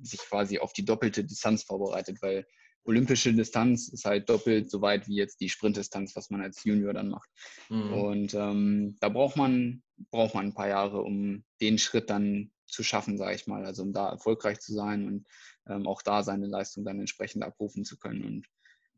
[0.03, 2.47] sich quasi auf die doppelte Distanz vorbereitet, weil
[2.85, 6.92] olympische Distanz ist halt doppelt so weit wie jetzt die Sprintdistanz, was man als Junior
[6.92, 7.31] dann macht.
[7.68, 7.92] Mhm.
[7.92, 12.83] Und ähm, da braucht man, braucht man ein paar Jahre, um den Schritt dann zu
[12.83, 15.27] schaffen, sage ich mal, also um da erfolgreich zu sein und
[15.68, 18.25] ähm, auch da seine Leistung dann entsprechend abrufen zu können.
[18.25, 18.47] Und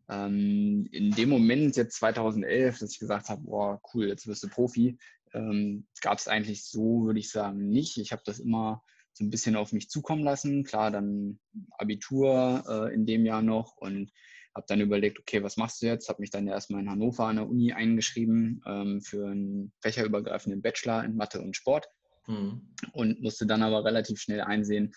[0.09, 4.49] ähm, in dem Moment, jetzt 2011, dass ich gesagt habe, boah, cool, jetzt wirst du
[4.49, 4.99] Profi,
[5.33, 7.99] ähm, gab es eigentlich so, würde ich sagen, nicht.
[7.99, 8.83] Ich habe das immer
[9.14, 10.64] so ein bisschen auf mich zukommen lassen.
[10.64, 11.38] Klar, dann
[11.79, 14.12] Abitur äh, in dem Jahr noch und
[14.55, 16.09] habe dann überlegt, okay, was machst du jetzt?
[16.09, 21.05] Habe mich dann erstmal in Hannover an der Uni eingeschrieben ähm, für einen fächerübergreifenden Bachelor
[21.05, 21.88] in Mathe und Sport
[22.27, 22.74] mhm.
[22.92, 24.94] und musste dann aber relativ schnell einsehen,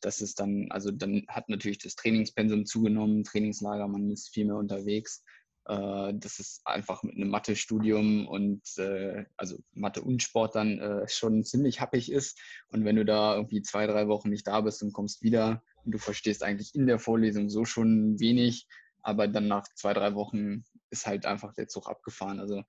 [0.00, 4.56] dass es dann, also dann hat natürlich das Trainingspensum zugenommen, Trainingslager, man ist viel mehr
[4.56, 5.24] unterwegs.
[5.66, 11.08] Äh, das ist einfach mit einem Mathe-Studium und äh, also Mathe und Sport dann äh,
[11.08, 12.38] schon ziemlich happig ist.
[12.68, 15.92] Und wenn du da irgendwie zwei, drei Wochen nicht da bist und kommst wieder und
[15.92, 18.66] du verstehst eigentlich in der Vorlesung so schon wenig,
[19.02, 22.40] aber dann nach zwei, drei Wochen ist halt einfach der Zug abgefahren.
[22.40, 22.62] Also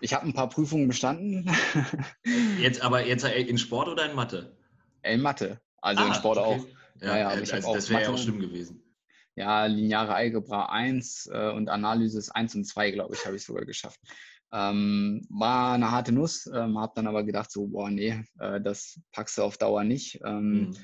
[0.00, 1.50] ich habe ein paar Prüfungen bestanden.
[2.60, 4.56] jetzt aber jetzt in Sport oder in Mathe?
[5.02, 5.60] In Mathe.
[5.80, 6.46] Also ah, im Sport okay.
[6.46, 6.66] auch.
[7.00, 8.82] Ja, ja, aber ich also das wäre ja auch schlimm gewesen.
[9.36, 13.66] Ja, lineare Algebra 1 äh, und Analysis 1 und 2, glaube ich, habe ich sogar
[13.66, 14.00] geschafft.
[14.52, 18.98] Ähm, war eine harte Nuss, ähm, habe dann aber gedacht, so, boah, nee, äh, das
[19.12, 20.20] packst du auf Dauer nicht.
[20.24, 20.76] Ähm, mhm.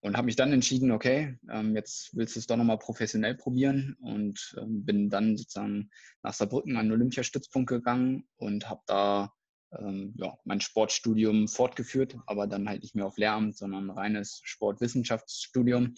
[0.00, 3.96] Und habe mich dann entschieden, okay, ähm, jetzt willst du es doch nochmal professionell probieren
[4.00, 5.88] und ähm, bin dann sozusagen
[6.22, 9.32] nach Saarbrücken an den Olympiastützpunkt gegangen und habe da
[9.78, 15.94] ähm, ja, mein Sportstudium fortgeführt, aber dann halt nicht mehr auf Lehramt, sondern reines Sportwissenschaftsstudium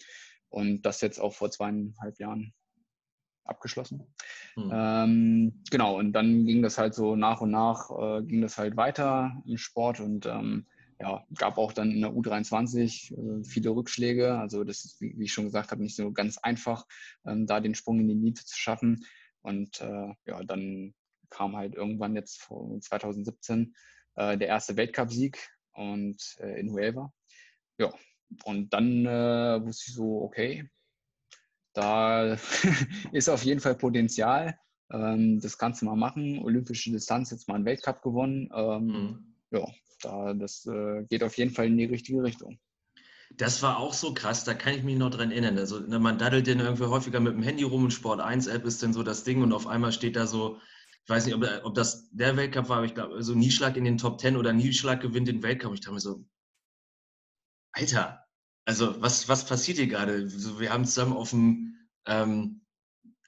[0.49, 2.53] und das jetzt auch vor zweieinhalb Jahren
[3.43, 4.13] abgeschlossen.
[4.55, 4.71] Mhm.
[4.73, 8.77] Ähm, genau, und dann ging das halt so nach und nach, äh, ging das halt
[8.77, 10.67] weiter im Sport und ähm,
[10.99, 14.37] ja, gab auch dann in der U23 äh, viele Rückschläge.
[14.37, 16.85] Also das ist, wie, wie, ich schon gesagt habe, nicht so ganz einfach,
[17.25, 19.05] ähm, da den Sprung in die Niete zu schaffen.
[19.41, 20.95] Und äh, ja, dann
[21.29, 23.75] kam halt irgendwann jetzt vor 2017
[24.15, 25.37] äh, der erste Weltcupsieg
[25.73, 27.13] und äh, in Huelva.
[27.77, 27.93] Ja,
[28.43, 30.69] und dann äh, wusste ich so, okay,
[31.73, 32.33] da
[33.11, 34.57] ist auf jeden Fall Potenzial.
[34.91, 36.39] Ähm, das kannst du mal machen.
[36.39, 38.49] Olympische Distanz, jetzt mal einen Weltcup gewonnen.
[38.53, 39.35] Ähm, mhm.
[39.51, 39.65] Ja,
[40.01, 42.59] da, das äh, geht auf jeden Fall in die richtige Richtung.
[43.35, 45.57] Das war auch so krass, da kann ich mich noch dran erinnern.
[45.57, 48.65] Also ne, man daddelt dann irgendwie häufiger mit dem Handy rum und Sport 1 App
[48.65, 50.59] ist dann so das Ding und auf einmal steht da so
[51.07, 53.85] ich weiß nicht, ob, ob das der Weltcup war, aber ich glaube, so Nieschlag in
[53.85, 55.73] den Top Ten oder Nieschlag gewinnt den Weltcup.
[55.73, 56.25] Ich dachte mir so,
[57.77, 58.25] Alter,
[58.65, 60.29] also was, was passiert hier gerade?
[60.59, 62.65] wir haben zusammen auf dem, ähm,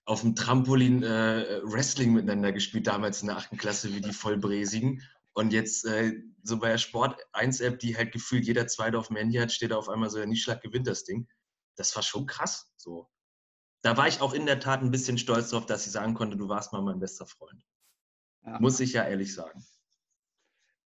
[0.06, 5.04] auf dem Trampolin äh, Wrestling miteinander gespielt, damals in der achten Klasse, wie die Vollbräsigen.
[5.34, 9.08] Und jetzt äh, so bei der Sport 1 App, die halt gefühlt jeder zweite auf
[9.08, 11.28] dem Handy hat, steht da auf einmal so, der Nieschlag gewinnt das Ding.
[11.76, 12.72] Das war schon krass.
[12.76, 13.08] So
[13.82, 16.38] da war ich auch in der Tat ein bisschen stolz darauf, dass ich sagen konnte,
[16.38, 17.64] du warst mal mein bester Freund.
[18.46, 18.60] Ja.
[18.60, 19.64] Muss ich ja ehrlich sagen.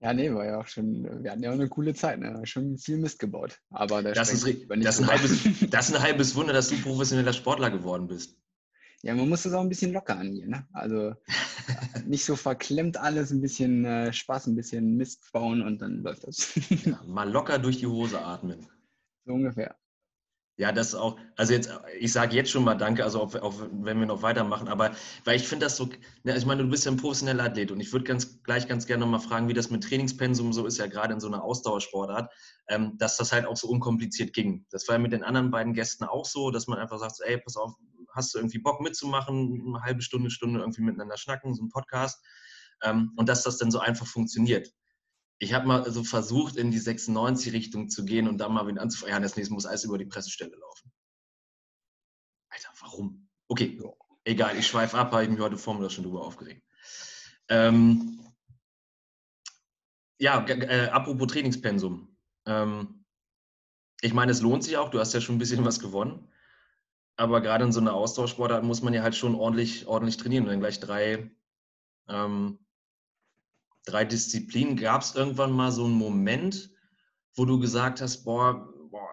[0.04, 2.46] Ja, nee, war ja auch schon, wir hatten ja auch eine coole Zeit, ne?
[2.46, 3.62] schon viel Mist gebaut.
[3.70, 7.72] Aber das, ist, das, ein halbes, das ist ein halbes Wunder, dass du professioneller Sportler
[7.72, 8.38] geworden bist.
[9.02, 10.50] Ja, man muss das auch ein bisschen locker angehen.
[10.50, 10.68] Ne?
[10.74, 11.16] Also
[12.06, 16.28] nicht so verklemmt alles, ein bisschen äh, Spaß, ein bisschen Mist bauen und dann läuft
[16.28, 16.54] das.
[16.70, 18.68] ja, mal locker durch die Hose atmen.
[19.26, 19.74] So ungefähr.
[20.56, 24.00] Ja, das auch, also jetzt, ich sage jetzt schon mal Danke, also auch, auch wenn
[24.00, 24.92] wir noch weitermachen, aber
[25.24, 25.90] weil ich finde das so,
[26.24, 28.86] ne, ich meine, du bist ja ein professioneller Athlet und ich würde ganz gleich ganz
[28.86, 32.32] gerne nochmal fragen, wie das mit Trainingspensum so ist, ja gerade in so einer Ausdauersportart,
[32.70, 34.68] ähm, dass das halt auch so unkompliziert ging.
[34.70, 37.40] Das war ja mit den anderen beiden Gästen auch so, dass man einfach sagt, ey,
[37.40, 37.74] pass auf,
[38.14, 42.24] hast du irgendwie Bock mitzumachen, eine halbe Stunde, Stunde irgendwie miteinander schnacken, so ein Podcast
[42.84, 44.70] ähm, und dass das dann so einfach funktioniert
[45.44, 49.22] ich habe mal so versucht, in die 96-Richtung zu gehen und dann mal wieder anzufeuern.
[49.22, 50.92] Das nächste muss alles über die Pressestelle laufen.
[52.50, 53.30] Alter, warum?
[53.48, 53.82] Okay,
[54.24, 56.64] egal, ich schweife ab, habe ich mich heute Vormittag schon drüber aufgeregt.
[57.50, 58.20] Ähm,
[60.20, 62.16] ja, äh, apropos Trainingspensum.
[62.46, 63.06] Ähm,
[64.02, 66.30] ich meine, es lohnt sich auch, du hast ja schon ein bisschen was gewonnen.
[67.16, 70.50] Aber gerade in so einer Austauschsportart muss man ja halt schon ordentlich, ordentlich trainieren und
[70.52, 71.32] dann gleich drei,
[72.08, 72.63] ähm,
[73.86, 74.78] drei Disziplinen.
[74.78, 76.72] Gab es irgendwann mal so einen Moment,
[77.36, 79.10] wo du gesagt hast, boah, boah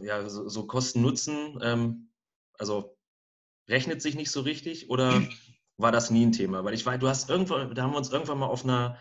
[0.00, 2.10] ja, so, so Kosten-Nutzen, ähm,
[2.58, 2.96] also
[3.68, 5.22] rechnet sich nicht so richtig oder
[5.76, 6.64] war das nie ein Thema?
[6.64, 8.98] Weil ich weiß, du hast irgendwann, da haben wir uns irgendwann mal auf einer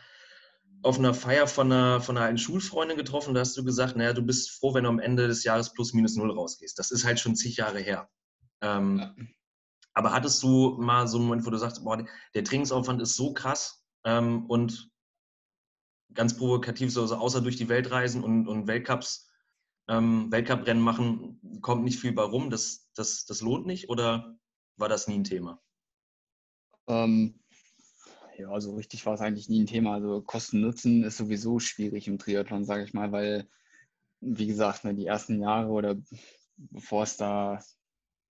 [0.81, 3.33] auf einer Feier von einer, von einer alten Schulfreundin getroffen.
[3.33, 5.93] Da hast du gesagt, naja, du bist froh, wenn du am Ende des Jahres plus
[5.93, 6.79] minus null rausgehst.
[6.79, 8.09] Das ist halt schon zig Jahre her.
[8.61, 9.15] Ähm, ja.
[9.93, 13.33] Aber hattest du mal so einen Moment, wo du sagst, boah, der Trainingsaufwand ist so
[13.33, 14.89] krass ähm, und
[16.13, 19.29] ganz provokativ, so, also außer durch die Welt reisen und, und Weltcups,
[19.87, 22.49] ähm, Weltcuprennen machen, kommt nicht viel bei rum.
[22.49, 24.37] Das, das, das lohnt nicht oder
[24.77, 25.61] war das nie ein Thema?
[26.87, 27.39] Ähm,
[28.37, 29.95] ja, so richtig war es eigentlich nie ein Thema.
[29.95, 33.47] Also Kosten-Nutzen ist sowieso schwierig im Triathlon, sage ich mal, weil,
[34.21, 35.97] wie gesagt, ne, die ersten Jahre oder
[36.57, 37.61] bevor es da,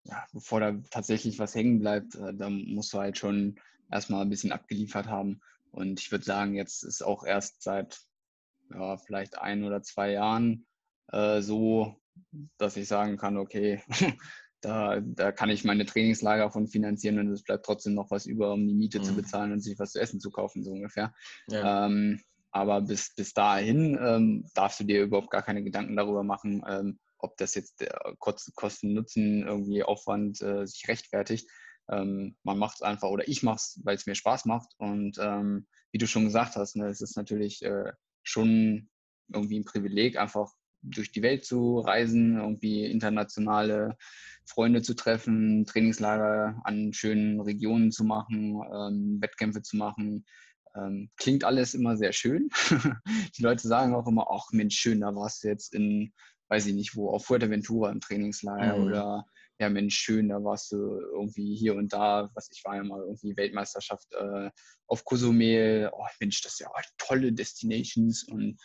[0.05, 3.59] ja, bevor da tatsächlich was hängen bleibt, äh, da musst du halt schon
[3.90, 5.40] erstmal ein bisschen abgeliefert haben.
[5.76, 8.00] Und ich würde sagen, jetzt ist auch erst seit
[8.72, 10.66] ja, vielleicht ein oder zwei Jahren
[11.12, 11.96] äh, so,
[12.56, 13.82] dass ich sagen kann, okay,
[14.62, 18.52] da, da kann ich meine Trainingslager von finanzieren und es bleibt trotzdem noch was über,
[18.52, 19.04] um die Miete mhm.
[19.04, 21.14] zu bezahlen und sich was zu essen zu kaufen, so ungefähr.
[21.48, 21.86] Ja.
[21.86, 26.64] Ähm, aber bis, bis dahin ähm, darfst du dir überhaupt gar keine Gedanken darüber machen,
[26.66, 31.50] ähm, ob das jetzt der Kosten-Nutzen, irgendwie Aufwand äh, sich rechtfertigt.
[31.90, 34.72] Ähm, man macht es einfach oder ich mache es, weil es mir Spaß macht.
[34.79, 38.88] Und ähm, wie du schon gesagt hast, ne, es ist natürlich äh, schon
[39.33, 43.96] irgendwie ein Privileg, einfach durch die Welt zu reisen, irgendwie internationale
[44.44, 50.25] Freunde zu treffen, Trainingslager an schönen Regionen zu machen, ähm, Wettkämpfe zu machen.
[50.77, 52.49] Ähm, klingt alles immer sehr schön.
[53.37, 56.12] die Leute sagen auch immer, ach Mensch, schön, da warst du jetzt in,
[56.49, 58.85] weiß ich nicht wo, auf Fuerteventura im Trainingslager mhm.
[58.85, 59.27] oder
[59.58, 63.00] ja Mensch, schön, da warst du irgendwie hier und da, was ich war ja mal
[63.00, 64.50] irgendwie Weltmeisterschaft äh,
[64.86, 68.58] auf Cozumel, oh Mensch, das ist ja tolle Destinations und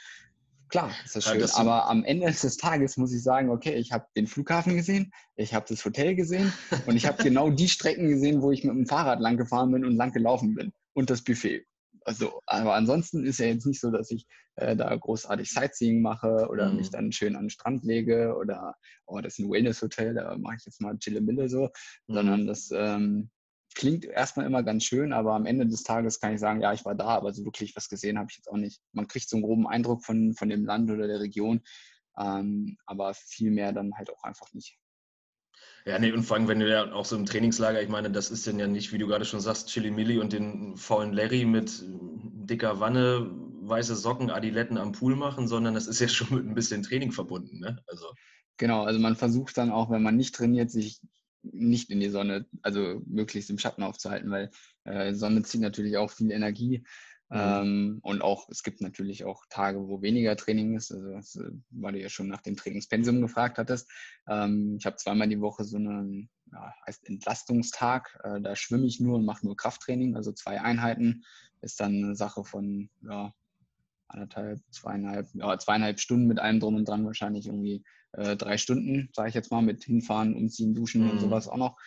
[0.71, 1.33] Klar, ist das schön.
[1.33, 4.77] Ja, das aber am Ende des Tages muss ich sagen, okay, ich habe den Flughafen
[4.77, 6.53] gesehen, ich habe das Hotel gesehen
[6.85, 9.83] und ich habe genau die Strecken gesehen, wo ich mit dem Fahrrad lang gefahren bin
[9.83, 11.65] und lang gelaufen bin und das Buffet.
[12.03, 16.47] Also, aber ansonsten ist ja jetzt nicht so, dass ich äh, da großartig Sightseeing mache
[16.49, 16.77] oder mhm.
[16.77, 20.55] mich dann schön an den Strand lege oder, oh, das ist ein Wellness-Hotel, da mache
[20.57, 21.69] ich jetzt mal Chille-Mille so,
[22.07, 22.13] mhm.
[22.13, 23.29] sondern das ähm,
[23.75, 26.85] klingt erstmal immer ganz schön, aber am Ende des Tages kann ich sagen, ja, ich
[26.85, 28.81] war da, aber so wirklich was gesehen habe ich jetzt auch nicht.
[28.93, 31.61] Man kriegt so einen groben Eindruck von, von dem Land oder der Region,
[32.17, 34.77] ähm, aber viel mehr dann halt auch einfach nicht.
[35.85, 38.29] Ja, nee, und vor allem, wenn du ja auch so im Trainingslager, ich meine, das
[38.29, 41.43] ist denn ja nicht, wie du gerade schon sagst, Chili Milli und den faulen Larry
[41.45, 46.45] mit dicker Wanne, weiße Socken, Adiletten am Pool machen, sondern das ist ja schon mit
[46.45, 47.81] ein bisschen Training verbunden, ne?
[47.87, 48.05] Also.
[48.57, 51.01] Genau, also man versucht dann auch, wenn man nicht trainiert, sich
[51.41, 54.51] nicht in die Sonne, also möglichst im Schatten aufzuhalten, weil
[54.83, 56.83] äh, Sonne zieht natürlich auch viel Energie.
[57.31, 57.39] Mhm.
[57.39, 60.91] Ähm, und auch, es gibt natürlich auch Tage, wo weniger Training ist.
[60.91, 63.89] Also, das, äh, weil du ja schon nach dem Trainingspensum gefragt hattest.
[64.27, 68.19] Ähm, ich habe zweimal die Woche so einen, ja, heißt Entlastungstag.
[68.25, 71.23] Äh, da schwimme ich nur und mache nur Krafttraining, also zwei Einheiten.
[71.61, 73.33] Ist dann eine Sache von, ja,
[74.09, 79.09] anderthalb, zweieinhalb, ja, zweieinhalb Stunden mit allem drum und dran wahrscheinlich irgendwie äh, drei Stunden,
[79.15, 81.11] sage ich jetzt mal, mit hinfahren, umziehen, duschen mhm.
[81.11, 81.77] und sowas auch noch.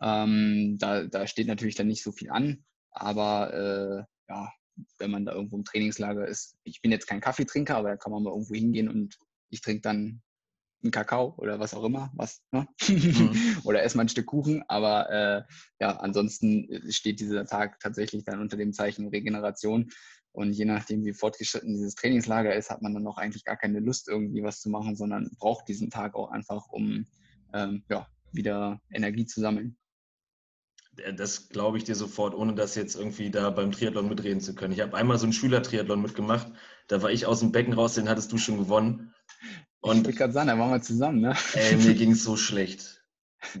[0.00, 4.50] Ähm, da, da steht natürlich dann nicht so viel an, aber äh, ja,
[4.98, 8.12] wenn man da irgendwo im Trainingslager ist, ich bin jetzt kein Kaffeetrinker, aber da kann
[8.12, 9.16] man mal irgendwo hingehen und
[9.50, 10.22] ich trinke dann
[10.82, 12.66] einen Kakao oder was auch immer, was, ne?
[12.88, 13.58] mhm.
[13.64, 15.42] oder esse mal ein Stück Kuchen, aber äh,
[15.80, 19.90] ja, ansonsten steht dieser Tag tatsächlich dann unter dem Zeichen Regeneration
[20.32, 23.78] und je nachdem, wie fortgeschritten dieses Trainingslager ist, hat man dann auch eigentlich gar keine
[23.78, 27.06] Lust, irgendwie was zu machen, sondern braucht diesen Tag auch einfach, um
[27.52, 29.76] ähm, ja, wieder Energie zu sammeln.
[31.16, 34.72] Das glaube ich dir sofort, ohne das jetzt irgendwie da beim Triathlon mitreden zu können.
[34.72, 36.48] Ich habe einmal so einen Schülertriathlon mitgemacht.
[36.88, 39.14] Da war ich aus dem Becken raus, den hattest du schon gewonnen.
[39.80, 41.36] Und ich gerade sagen, da waren wir zusammen, ne?
[41.54, 43.04] Ey, mir ging es so schlecht.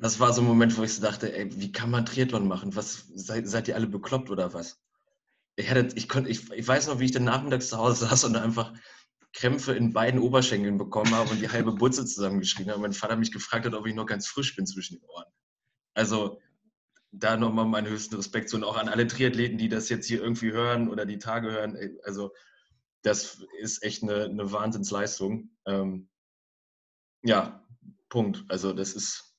[0.00, 2.74] Das war so ein Moment, wo ich so dachte, ey, wie kann man Triathlon machen?
[2.76, 4.80] Was, seid, seid ihr alle bekloppt oder was?
[5.56, 8.24] ich, hatte, ich, konnte, ich, ich weiß noch, wie ich dann nachmittags zu Hause saß
[8.24, 8.72] und einfach
[9.32, 12.80] Krämpfe in beiden Oberschenkeln bekommen habe und die halbe Butze zusammengeschrien habe.
[12.80, 15.26] Mein Vater mich gefragt hat, ob ich noch ganz frisch bin zwischen den Ohren.
[15.94, 16.40] Also
[17.18, 20.22] da nochmal meinen höchsten Respekt zu und auch an alle Triathleten, die das jetzt hier
[20.22, 21.78] irgendwie hören oder die Tage hören.
[22.04, 22.32] Also
[23.02, 25.50] das ist echt eine, eine Wahnsinnsleistung.
[25.66, 26.08] Ähm,
[27.22, 27.64] ja,
[28.08, 28.44] Punkt.
[28.48, 29.34] Also das ist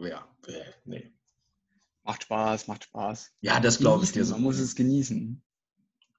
[0.00, 1.12] ja, äh, nee.
[2.02, 3.32] Macht Spaß, macht Spaß.
[3.40, 4.34] Ja, das glaube ich dir so.
[4.34, 5.42] Man muss es genießen.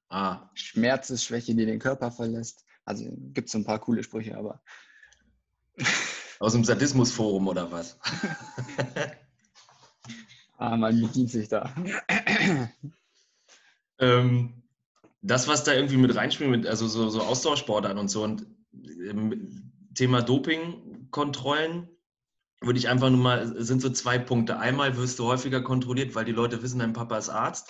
[0.09, 0.49] Ah.
[0.53, 2.65] Schmerz ist Schwäche, die den Körper verlässt.
[2.85, 4.61] Also gibt es so ein paar coole Sprüche, aber.
[6.39, 7.99] Aus dem Sadismusforum oder was?
[10.57, 11.73] ah, man bedient sich da.
[13.99, 14.63] ähm,
[15.21, 19.71] das, was da irgendwie mit reinspielt, mit, also so, so Ausdauersportarten und so und ähm,
[19.93, 21.89] Thema Dopingkontrollen,
[22.61, 24.59] würde ich einfach nur mal, sind so zwei Punkte.
[24.59, 27.69] Einmal wirst du häufiger kontrolliert, weil die Leute wissen, dein Papa ist Arzt.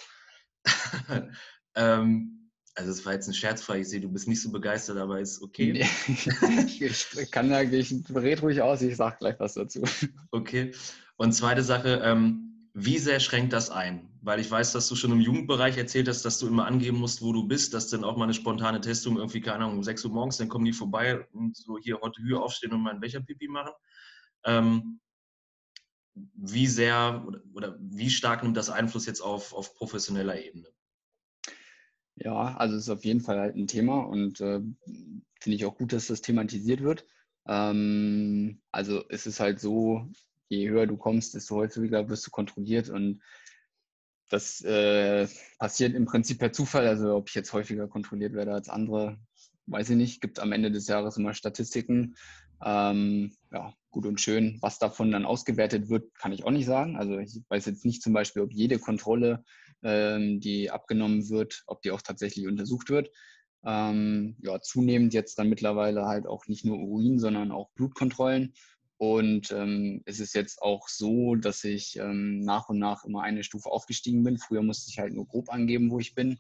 [1.76, 5.20] ähm, also es war jetzt ein Scherzfrei, ich sehe, du bist nicht so begeistert, aber
[5.20, 5.86] ist okay.
[6.80, 9.84] ich kann da, ich red ruhig aus, ich sage gleich was dazu.
[10.32, 10.74] Okay.
[11.16, 14.08] Und zweite Sache, ähm, wie sehr schränkt das ein?
[14.22, 17.24] Weil ich weiß, dass du schon im Jugendbereich erzählt hast, dass du immer angeben musst,
[17.24, 20.06] wo du bist, dass dann auch mal eine spontane Testung irgendwie, keine Ahnung, um 6
[20.06, 23.00] Uhr morgens, dann kommen die vorbei und so hier heute Höhe aufstehen und mal einen
[23.00, 23.72] Becher-Pipi machen.
[24.46, 25.00] Ähm,
[26.14, 30.68] wie sehr oder, oder, wie stark nimmt das Einfluss jetzt auf, auf professioneller Ebene?
[32.14, 34.62] Ja, also es ist auf jeden Fall halt ein Thema und äh,
[35.40, 37.08] finde ich auch gut, dass das thematisiert wird.
[37.48, 40.08] Ähm, also es ist halt so,
[40.50, 43.22] je höher du kommst, desto häufiger wirst du kontrolliert und
[44.30, 46.88] das äh, passiert im Prinzip per Zufall.
[46.88, 49.18] Also ob ich jetzt häufiger kontrolliert werde als andere,
[49.68, 50.22] weiß ich nicht.
[50.22, 52.16] Gibt am Ende des Jahres immer Statistiken.
[52.64, 54.58] Ähm, ja, gut und schön.
[54.62, 56.98] Was davon dann ausgewertet wird, kann ich auch nicht sagen.
[56.98, 59.44] Also ich weiß jetzt nicht zum Beispiel, ob jede Kontrolle,
[59.84, 63.10] ähm, die abgenommen wird, ob die auch tatsächlich untersucht wird.
[63.64, 68.54] Ähm, ja, zunehmend jetzt dann mittlerweile halt auch nicht nur Urin, sondern auch Blutkontrollen.
[68.98, 73.44] Und ähm, es ist jetzt auch so, dass ich ähm, nach und nach immer eine
[73.44, 74.40] Stufe aufgestiegen bin.
[74.40, 76.40] Früher musste ich halt nur grob angeben, wo ich bin.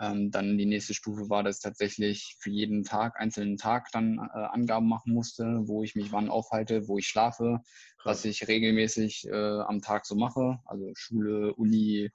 [0.00, 4.18] Ähm, dann die nächste Stufe war, dass ich tatsächlich für jeden Tag, einzelnen Tag dann
[4.18, 7.60] äh, Angaben machen musste, wo ich mich wann aufhalte, wo ich schlafe,
[8.04, 12.10] was ich regelmäßig äh, am Tag so mache, also Schule, Uni,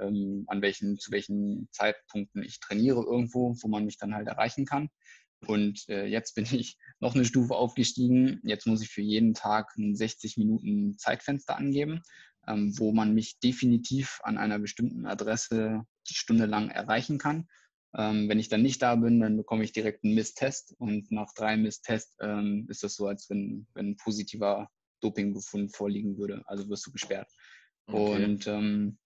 [0.00, 4.64] ähm, an welchen, zu welchen Zeitpunkten ich trainiere irgendwo, wo man mich dann halt erreichen
[4.64, 4.88] kann.
[5.46, 8.40] Und äh, jetzt bin ich noch eine Stufe aufgestiegen.
[8.42, 12.02] Jetzt muss ich für jeden Tag ein 60 Minuten Zeitfenster angeben
[12.48, 17.46] ähm, wo man mich definitiv an einer bestimmten Adresse die Stunde lang erreichen kann.
[17.96, 21.32] Ähm, wenn ich dann nicht da bin, dann bekomme ich direkt einen Misstest und nach
[21.34, 24.68] drei Misstests ähm, ist das so, als wenn, wenn ein positiver
[25.00, 26.42] Dopingbefund vorliegen würde.
[26.46, 27.30] Also wirst du gesperrt.
[27.86, 28.24] Okay.
[28.24, 28.98] Und ähm,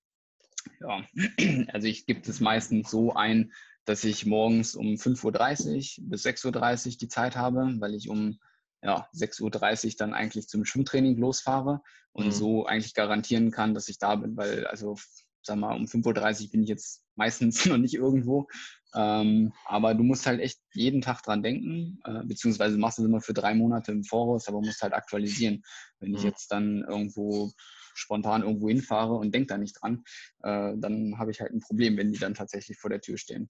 [0.81, 1.05] ja,
[1.73, 3.53] also ich gebe es meistens so ein,
[3.85, 8.39] dass ich morgens um 5.30 Uhr bis 6.30 Uhr die Zeit habe, weil ich um
[8.83, 12.33] ja, 6.30 Uhr dann eigentlich zum Schwimmtraining losfahre und mhm.
[12.33, 14.97] so eigentlich garantieren kann, dass ich da bin, weil also
[15.43, 18.47] sag mal, um 5.30 Uhr bin ich jetzt meistens noch nicht irgendwo.
[18.95, 23.09] Ähm, aber du musst halt echt jeden Tag dran denken, äh, beziehungsweise machst du es
[23.09, 25.63] immer für drei Monate im Voraus, aber musst halt aktualisieren.
[25.99, 26.17] Wenn mhm.
[26.17, 27.53] ich jetzt dann irgendwo
[27.95, 30.05] spontan irgendwo hinfahre und denke da nicht dran,
[30.43, 33.49] äh, dann habe ich halt ein Problem, wenn die dann tatsächlich vor der Tür stehen.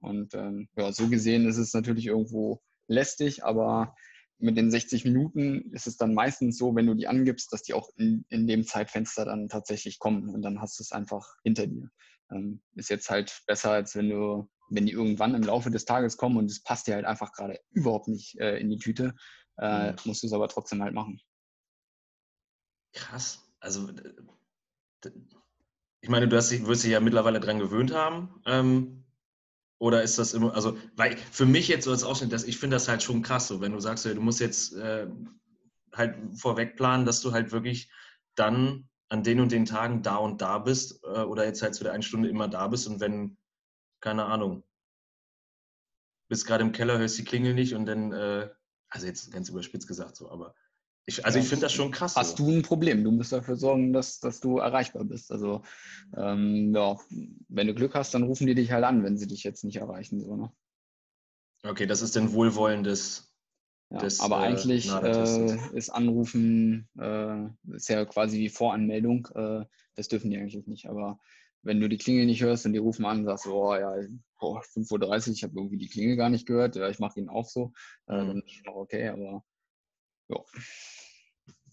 [0.00, 3.94] Und ähm, ja, so gesehen ist es natürlich irgendwo lästig, aber
[4.38, 7.72] mit den 60 Minuten ist es dann meistens so, wenn du die angibst, dass die
[7.72, 11.66] auch in, in dem Zeitfenster dann tatsächlich kommen und dann hast du es einfach hinter
[11.66, 11.88] dir.
[12.30, 16.16] Ähm, ist jetzt halt besser, als wenn du, wenn die irgendwann im Laufe des Tages
[16.16, 19.14] kommen und es passt dir halt einfach gerade überhaupt nicht äh, in die Tüte,
[19.58, 19.96] äh, mhm.
[20.04, 21.20] musst du es aber trotzdem halt machen.
[22.92, 23.43] Krass.
[23.64, 23.88] Also
[26.02, 28.42] ich meine, du hast, wirst dich ja mittlerweile dran gewöhnt haben.
[28.44, 29.04] Ähm,
[29.78, 32.76] oder ist das immer, also, weil für mich jetzt so als Ausschnitt, dass ich finde
[32.76, 35.08] das halt schon krass, so wenn du sagst, du musst jetzt äh,
[35.94, 37.90] halt vorweg planen, dass du halt wirklich
[38.34, 41.84] dann an den und den Tagen da und da bist äh, oder jetzt halt zu
[41.84, 43.38] der einen Stunde immer da bist und wenn,
[44.00, 44.62] keine Ahnung,
[46.28, 48.50] bist gerade im Keller, hörst die Klingel nicht und dann, äh,
[48.88, 50.54] also jetzt ganz überspitzt gesagt so, aber
[51.06, 52.16] ich, also ich finde das schon krass.
[52.16, 52.44] Hast so.
[52.44, 53.04] du ein Problem?
[53.04, 55.30] Du musst dafür sorgen, dass, dass du erreichbar bist.
[55.30, 55.62] Also
[56.16, 56.96] ähm, ja,
[57.48, 59.76] wenn du Glück hast, dann rufen die dich halt an, wenn sie dich jetzt nicht
[59.76, 60.20] erreichen.
[60.20, 60.52] So, ne?
[61.62, 63.30] Okay, das ist ein wohlwollendes.
[63.90, 69.28] Ja, des, aber äh, eigentlich äh, ist Anrufen äh, ist ja quasi wie Voranmeldung.
[69.34, 70.88] Äh, das dürfen die eigentlich nicht.
[70.88, 71.20] Aber
[71.62, 73.94] wenn du die Klingel nicht hörst und die rufen an und sagst, oh ja,
[74.40, 77.28] oh, 5.30 Uhr, ich habe irgendwie die Klingel gar nicht gehört, ja, ich mache ihn
[77.28, 77.72] auf so,
[78.08, 78.28] äh, mhm.
[78.28, 79.44] dann ist schon okay, aber
[80.28, 80.36] ja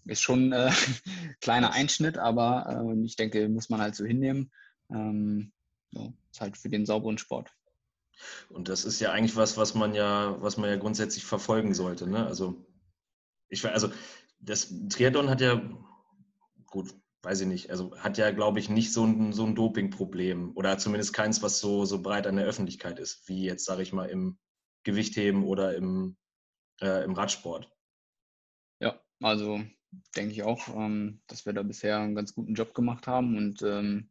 [0.05, 0.71] ist schon äh,
[1.41, 4.51] kleiner Einschnitt, aber äh, ich denke, muss man halt so hinnehmen.
[4.89, 5.51] Ähm,
[5.91, 7.51] ja, ist halt für den sauberen Sport.
[8.49, 12.07] Und das ist ja eigentlich was, was man ja, was man ja grundsätzlich verfolgen sollte.
[12.07, 12.25] Ne?
[12.25, 12.65] Also
[13.49, 13.91] ich also
[14.39, 15.61] das Triathlon hat ja
[16.67, 16.93] gut,
[17.23, 20.77] weiß ich nicht, also hat ja, glaube ich, nicht so ein, so ein Dopingproblem oder
[20.77, 24.09] zumindest keins, was so, so breit an der Öffentlichkeit ist, wie jetzt, sage ich mal,
[24.09, 24.39] im
[24.83, 26.17] Gewichtheben oder im,
[26.81, 27.71] äh, im Radsport.
[29.21, 29.61] Also
[30.15, 33.61] denke ich auch, ähm, dass wir da bisher einen ganz guten Job gemacht haben und
[33.61, 34.09] ähm,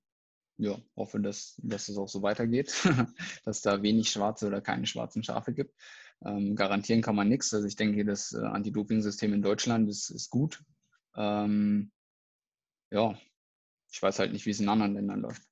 [0.56, 2.72] ja, hoffe, dass, dass es auch so weitergeht,
[3.44, 5.74] dass da wenig schwarze oder keine schwarzen Schafe gibt.
[6.22, 7.52] Ähm, garantieren kann man nichts.
[7.54, 10.62] Also ich denke, das äh, Anti-Doping-System in Deutschland ist, ist gut.
[11.16, 11.92] Ähm,
[12.90, 13.18] ja,
[13.90, 15.42] ich weiß halt nicht, wie es in anderen Ländern läuft.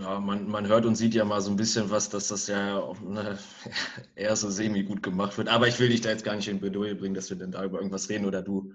[0.00, 2.92] Ja, man, man hört und sieht ja mal so ein bisschen was, dass das ja
[3.02, 3.38] ne,
[4.14, 5.48] eher so semi-gut gemacht wird.
[5.48, 7.64] Aber ich will dich da jetzt gar nicht in Bredouille bringen, dass wir denn da
[7.64, 8.72] über irgendwas reden oder du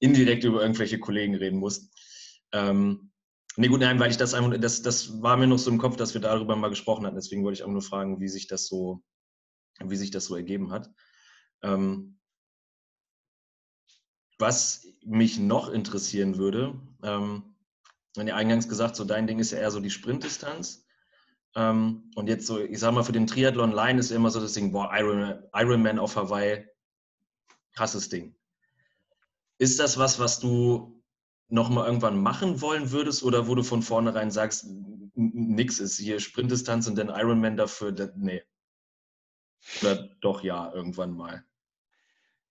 [0.00, 1.92] indirekt über irgendwelche Kollegen reden musst.
[2.52, 3.10] Ähm,
[3.56, 5.96] nee, gut, nein, weil ich das einfach, das, das war mir noch so im Kopf,
[5.96, 7.16] dass wir darüber mal gesprochen hatten.
[7.16, 9.02] Deswegen wollte ich auch nur fragen, wie sich das so,
[9.80, 10.90] wie sich das so ergeben hat.
[11.62, 12.18] Ähm,
[14.38, 17.54] was mich noch interessieren würde, ähm,
[18.14, 20.84] wenn ihr eingangs gesagt, so dein Ding ist ja eher so die Sprintdistanz.
[21.54, 24.52] Ähm, und jetzt so, ich sag mal, für den Triathlon Line ist immer so das
[24.52, 26.66] Ding, boah, Ironman, Ironman auf Hawaii,
[27.74, 28.34] krasses Ding.
[29.58, 31.02] Ist das was, was du
[31.48, 34.66] nochmal irgendwann machen wollen würdest oder wo du von vornherein sagst,
[35.14, 38.42] nix ist hier Sprintdistanz und dann Ironman dafür, das, nee.
[39.80, 41.44] Oder doch ja, irgendwann mal.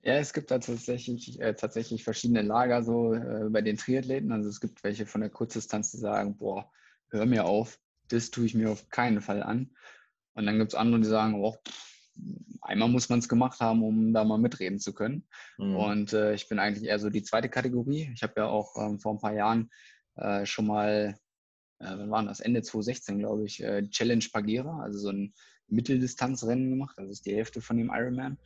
[0.08, 4.32] Ja, es gibt da tatsächlich, äh, tatsächlich verschiedene Lager so äh, bei den Triathleten.
[4.32, 6.72] Also es gibt welche von der Kurzdistanz, die sagen, boah,
[7.10, 7.78] hör mir auf,
[8.08, 9.76] das tue ich mir auf keinen Fall an.
[10.34, 11.58] Und dann gibt es andere, die sagen, oh,
[12.62, 15.28] einmal muss man es gemacht haben, um da mal mitreden zu können.
[15.58, 15.76] Mhm.
[15.76, 18.10] Und äh, ich bin eigentlich eher so die zweite Kategorie.
[18.14, 19.70] Ich habe ja auch ähm, vor ein paar Jahren
[20.16, 21.18] äh, schon mal,
[21.80, 22.40] äh, wann war das?
[22.40, 25.34] Ende 2016, glaube ich, äh, Challenge Pagera, also so ein
[25.68, 26.96] Mitteldistanzrennen gemacht.
[26.98, 28.38] Das ist die Hälfte von dem Ironman.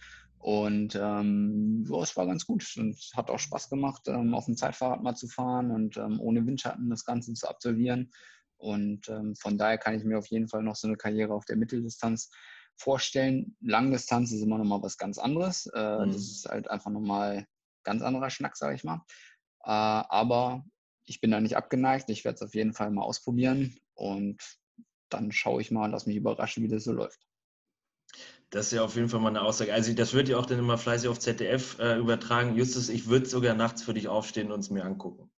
[0.42, 4.58] Und ähm, ja, es war ganz gut und hat auch Spaß gemacht, ähm, auf dem
[4.58, 8.12] Zeitfahrrad mal zu fahren und ähm, ohne Windschatten das Ganze zu absolvieren.
[8.58, 11.46] Und ähm, von daher kann ich mir auf jeden Fall noch so eine Karriere auf
[11.46, 12.32] der Mitteldistanz
[12.76, 13.56] vorstellen.
[13.62, 15.68] Langdistanz ist immer noch mal was ganz anderes.
[15.76, 16.12] Äh, mhm.
[16.12, 17.46] Das ist halt einfach nochmal
[17.84, 19.06] ganz anderer Schnack, sage ich mal.
[19.64, 20.66] Äh, aber
[21.06, 22.10] ich bin da nicht abgeneigt.
[22.10, 24.42] Ich werde es auf jeden Fall mal ausprobieren und
[25.10, 27.28] dann schaue ich mal, lass mich überraschen, wie das so läuft.
[28.52, 29.74] Das ist ja auf jeden Fall mal eine Aussage.
[29.74, 32.58] Also das wird ja auch dann immer fleißig auf ZDF äh, übertragen.
[32.58, 35.32] Justus, ich würde sogar nachts für dich aufstehen und es mir angucken.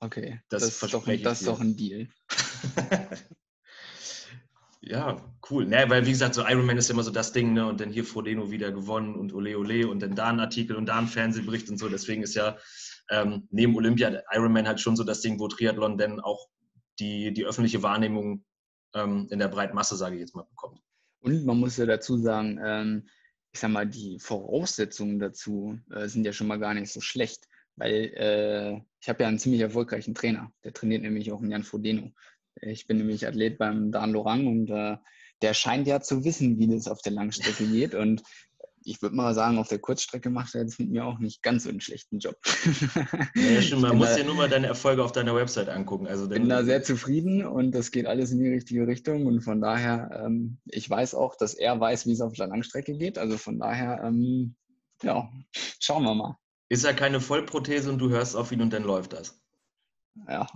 [0.00, 2.08] Okay, das, das ist, doch, das ist doch ein Deal.
[4.80, 5.66] ja, cool.
[5.66, 7.66] Ne, weil wie gesagt, so Ironman ist ja immer so das Ding, ne?
[7.66, 10.86] Und dann hier Frodeno wieder gewonnen und Ole Ole und dann da ein Artikel und
[10.86, 11.88] da ein Fernsehbericht und so.
[11.88, 12.58] Deswegen ist ja
[13.10, 16.48] ähm, neben Olympia Ironman halt schon so das Ding, wo Triathlon dann auch
[16.98, 18.44] die, die öffentliche Wahrnehmung
[18.94, 20.80] ähm, in der breiten Masse, sage ich jetzt mal, bekommt.
[21.20, 23.08] Und man muss ja dazu sagen, ähm,
[23.52, 27.48] ich sag mal, die Voraussetzungen dazu äh, sind ja schon mal gar nicht so schlecht,
[27.76, 30.52] weil äh, ich habe ja einen ziemlich erfolgreichen Trainer.
[30.64, 32.12] Der trainiert nämlich auch einen Jan Frodeno.
[32.60, 34.96] Ich bin nämlich Athlet beim Dan Lorang und äh,
[35.42, 37.94] der scheint ja zu wissen, wie das auf der Langstrecke geht.
[37.94, 38.22] Und
[38.88, 41.64] ich würde mal sagen, auf der Kurzstrecke macht er jetzt mit mir auch nicht ganz
[41.64, 42.36] so einen schlechten Job.
[43.34, 43.82] Ja, stimmt.
[43.82, 46.06] Man muss ja nur mal deine Erfolge auf deiner Website angucken.
[46.06, 49.26] Also ich bin da sehr zufrieden und das geht alles in die richtige Richtung.
[49.26, 52.96] Und von daher, ähm, ich weiß auch, dass er weiß, wie es auf der Langstrecke
[52.96, 53.18] geht.
[53.18, 54.56] Also von daher, ähm,
[55.02, 55.30] ja,
[55.80, 56.36] schauen wir mal.
[56.68, 59.40] Ist ja keine Vollprothese und du hörst auf ihn und dann läuft das.
[60.28, 60.46] Ja,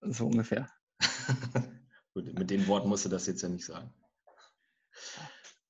[0.00, 0.68] so ungefähr.
[2.14, 3.92] Gut, mit den Worten musst du das jetzt ja nicht sagen.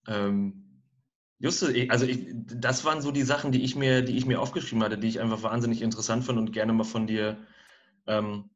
[0.06, 0.63] Ähm,
[1.44, 4.82] Juste, also ich, das waren so die Sachen, die ich mir, die ich mir aufgeschrieben
[4.82, 7.36] hatte, die ich einfach wahnsinnig interessant fand und gerne mal von dir,
[8.06, 8.48] ähm,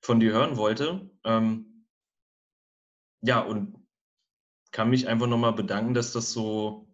[0.00, 1.08] von dir hören wollte.
[1.22, 1.86] Ähm,
[3.20, 3.76] ja, und
[4.72, 6.88] kann mich einfach nochmal bedanken, dass das so,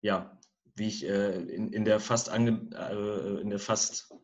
[0.00, 0.38] ja,
[0.76, 4.14] wie ich äh, in, in der fast ange, äh, in der fast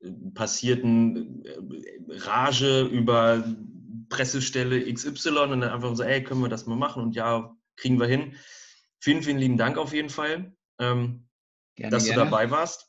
[0.00, 1.58] äh, passierten äh,
[2.08, 3.44] Rage über
[4.08, 8.00] Pressestelle XY und dann einfach so, ey, können wir das mal machen und ja, kriegen
[8.00, 8.34] wir hin
[9.02, 11.28] Vielen, vielen lieben Dank auf jeden Fall, ähm,
[11.74, 12.20] gerne, dass gerne.
[12.20, 12.88] du dabei warst.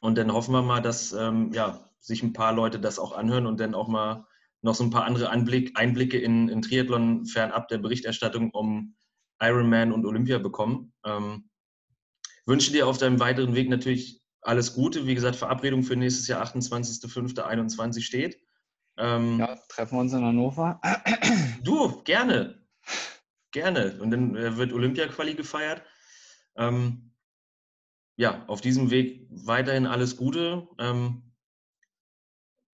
[0.00, 3.46] Und dann hoffen wir mal, dass ähm, ja, sich ein paar Leute das auch anhören
[3.46, 4.26] und dann auch mal
[4.60, 8.94] noch so ein paar andere Anblick, Einblicke in, in Triathlon fernab der Berichterstattung um
[9.40, 10.92] Ironman und Olympia bekommen.
[11.02, 11.48] Ähm,
[12.44, 15.06] wünsche dir auf deinem weiteren Weg natürlich alles Gute.
[15.06, 18.36] Wie gesagt, Verabredung für nächstes Jahr 28.05.21 steht.
[18.98, 20.78] Ähm, ja, treffen wir uns in Hannover.
[21.62, 22.61] Du, gerne.
[23.52, 23.98] Gerne.
[24.00, 25.82] Und dann äh, wird Olympia-Quali gefeiert.
[26.56, 27.12] Ähm,
[28.16, 30.68] ja, auf diesem Weg weiterhin alles Gute.
[30.78, 31.32] Ähm,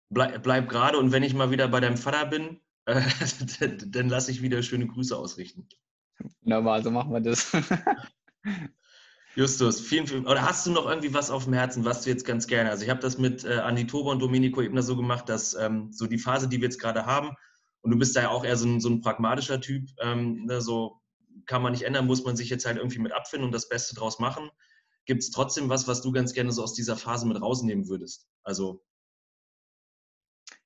[0.09, 3.01] bleib, bleib gerade und wenn ich mal wieder bei deinem Vater bin, äh,
[3.87, 5.67] dann lasse ich wieder schöne Grüße ausrichten.
[6.41, 7.51] Wunderbar, so machen wir das.
[9.35, 12.25] Justus, vielen, vielen, oder hast du noch irgendwie was auf dem Herzen, was du jetzt
[12.25, 12.69] ganz gerne?
[12.69, 15.91] Also ich habe das mit äh, Andi Tober und Domenico eben so gemacht, dass ähm,
[15.91, 17.31] so die Phase, die wir jetzt gerade haben,
[17.83, 20.61] und du bist da ja auch eher so ein, so ein pragmatischer Typ, ähm, ne,
[20.61, 21.01] so
[21.45, 23.93] kann man nicht ändern, muss man sich jetzt halt irgendwie mit abfinden und das Beste
[23.93, 24.49] draus machen.
[25.05, 28.27] Gibt es trotzdem was, was du ganz gerne so aus dieser Phase mit rausnehmen würdest?
[28.43, 28.81] Also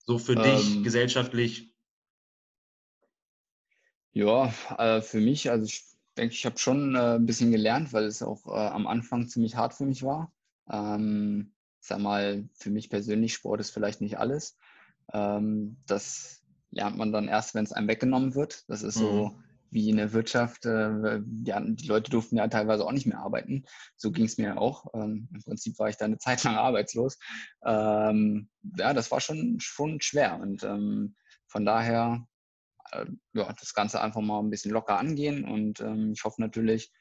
[0.05, 1.73] so für ähm, dich gesellschaftlich?
[4.13, 5.85] Ja, äh, für mich, also ich
[6.17, 9.55] denke, ich habe schon äh, ein bisschen gelernt, weil es auch äh, am Anfang ziemlich
[9.55, 10.31] hart für mich war.
[10.69, 14.57] Ähm, sag mal, für mich persönlich, Sport ist vielleicht nicht alles.
[15.13, 16.43] Ähm, das
[16.77, 18.63] lernt man dann erst, wenn es einem weggenommen wird.
[18.69, 19.43] Das ist so mhm.
[19.71, 20.65] wie in der Wirtschaft.
[20.65, 23.65] Äh, die, die, Leute durften ja teilweise auch nicht mehr arbeiten.
[23.97, 24.85] So ging es mir auch.
[24.93, 27.17] Ähm, Im Prinzip war ich da eine Zeit lang arbeitslos.
[27.65, 30.39] Ähm, ja, das war schon, schon schwer.
[30.39, 31.15] Und ähm,
[31.47, 32.25] von daher
[32.91, 35.43] äh, ja, das Ganze einfach mal ein bisschen locker angehen.
[35.45, 36.91] Und ähm, ich hoffe natürlich,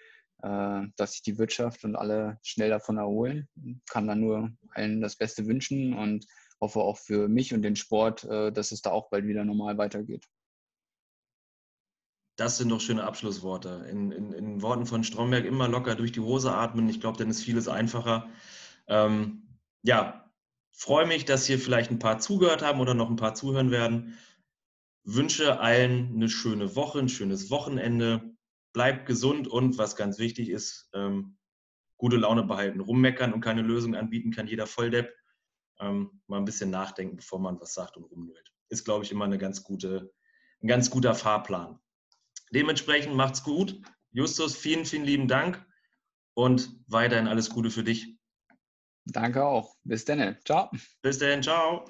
[0.42, 3.48] äh, dass sich die Wirtschaft und alle schnell davon erholen.
[3.90, 6.26] Kann dann nur allen das Beste wünschen und
[6.60, 9.78] hoffe auch für mich und den Sport, äh, dass es da auch bald wieder normal
[9.78, 10.26] weitergeht.
[12.38, 13.86] Das sind doch schöne Abschlussworte.
[13.90, 16.88] In, in, in Worten von Stromberg immer locker durch die Hose atmen.
[16.88, 18.28] Ich glaube, dann ist vieles einfacher.
[18.88, 20.30] Ähm, ja,
[20.72, 24.16] freue mich, dass hier vielleicht ein paar zugehört haben oder noch ein paar zuhören werden
[25.06, 28.36] wünsche allen eine schöne Woche, ein schönes Wochenende.
[28.74, 31.38] Bleibt gesund und was ganz wichtig ist, ähm,
[31.96, 32.80] gute Laune behalten.
[32.80, 35.14] Rummeckern und keine Lösung anbieten kann jeder Volldepp.
[35.80, 38.52] Ähm, mal ein bisschen nachdenken, bevor man was sagt und rumnölt.
[38.68, 40.12] Ist, glaube ich, immer eine ganz gute,
[40.62, 41.78] ein ganz guter Fahrplan.
[42.52, 43.80] Dementsprechend macht's gut.
[44.10, 45.64] Justus, vielen, vielen lieben Dank
[46.34, 48.18] und weiterhin alles Gute für dich.
[49.04, 49.76] Danke auch.
[49.84, 50.38] Bis dann.
[50.44, 50.70] Ciao.
[51.02, 51.42] Bis dann.
[51.42, 51.84] Ciao.